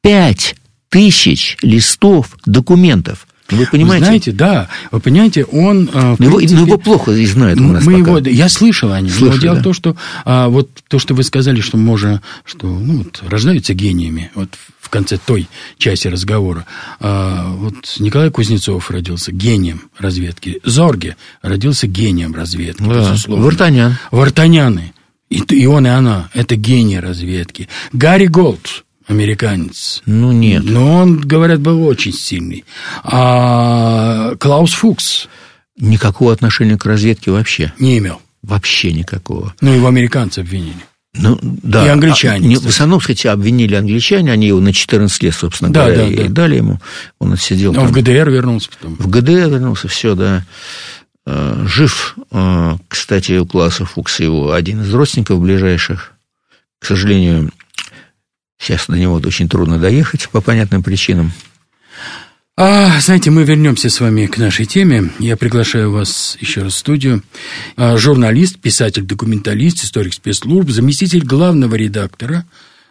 [0.00, 0.54] пять
[0.90, 4.00] тысяч листов документов– вы понимаете?
[4.00, 4.68] Вы знаете, да.
[4.90, 5.90] Вы понимаете, он...
[5.92, 8.18] А, но, принципе, его, но его плохо знают у нас мы пока.
[8.18, 9.10] его, Я слышал о нем.
[9.10, 9.60] Слышали, но дело да.
[9.60, 12.22] в том, что а, вот то, что вы сказали, что можно...
[12.44, 14.30] Что, ну, вот, рождаются гениями.
[14.34, 14.48] Вот
[14.80, 16.66] в конце той части разговора.
[17.00, 20.60] А, вот Николай Кузнецов родился гением разведки.
[20.64, 23.00] Зорге родился гением разведки, да.
[23.00, 23.44] безусловно.
[23.44, 23.96] Вартанян.
[24.10, 24.94] Вартаняны.
[25.28, 26.30] И, и он, и она.
[26.32, 27.68] Это гений разведки.
[27.92, 30.02] Гарри Голд американец.
[30.06, 30.64] Ну, нет.
[30.64, 32.64] Но он, говорят, был очень сильный.
[33.02, 35.28] А Клаус Фукс...
[35.76, 37.72] Никакого отношения к разведке вообще.
[37.80, 38.22] Не имел.
[38.42, 39.54] Вообще никакого.
[39.60, 40.76] Ну, его американцы обвинили.
[41.14, 41.86] Ну, да.
[41.86, 42.46] И англичане.
[42.46, 46.02] А, не, в основном, кстати, обвинили англичане, они его на 14 лет, собственно да, говоря,
[46.02, 46.28] да, и да.
[46.28, 46.80] дали ему.
[47.18, 47.70] Он отсидел.
[47.70, 47.86] Он там.
[47.88, 48.96] в ГДР вернулся потом.
[48.96, 50.44] В ГДР вернулся, все, да.
[51.26, 56.12] А, жив, а, кстати, у Класса Фукса его один из родственников ближайших.
[56.80, 57.50] К сожалению,
[58.58, 61.32] Сейчас до него очень трудно доехать по понятным причинам.
[62.56, 65.10] А, знаете, мы вернемся с вами к нашей теме.
[65.18, 67.24] Я приглашаю вас еще раз в студию.
[67.76, 72.46] А, журналист, писатель, документалист, историк спецслужб, заместитель главного редактора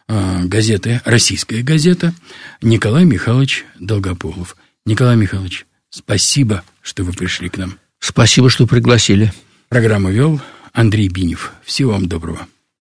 [0.09, 2.13] а, газеты «Российская газета»
[2.61, 4.57] Николай Михайлович Долгополов.
[4.85, 7.77] Николай Михайлович, спасибо, что вы пришли к нам.
[7.99, 9.31] Спасибо, что пригласили.
[9.69, 10.41] Программу вел
[10.73, 11.53] Андрей Бинев.
[11.63, 12.47] Всего вам доброго.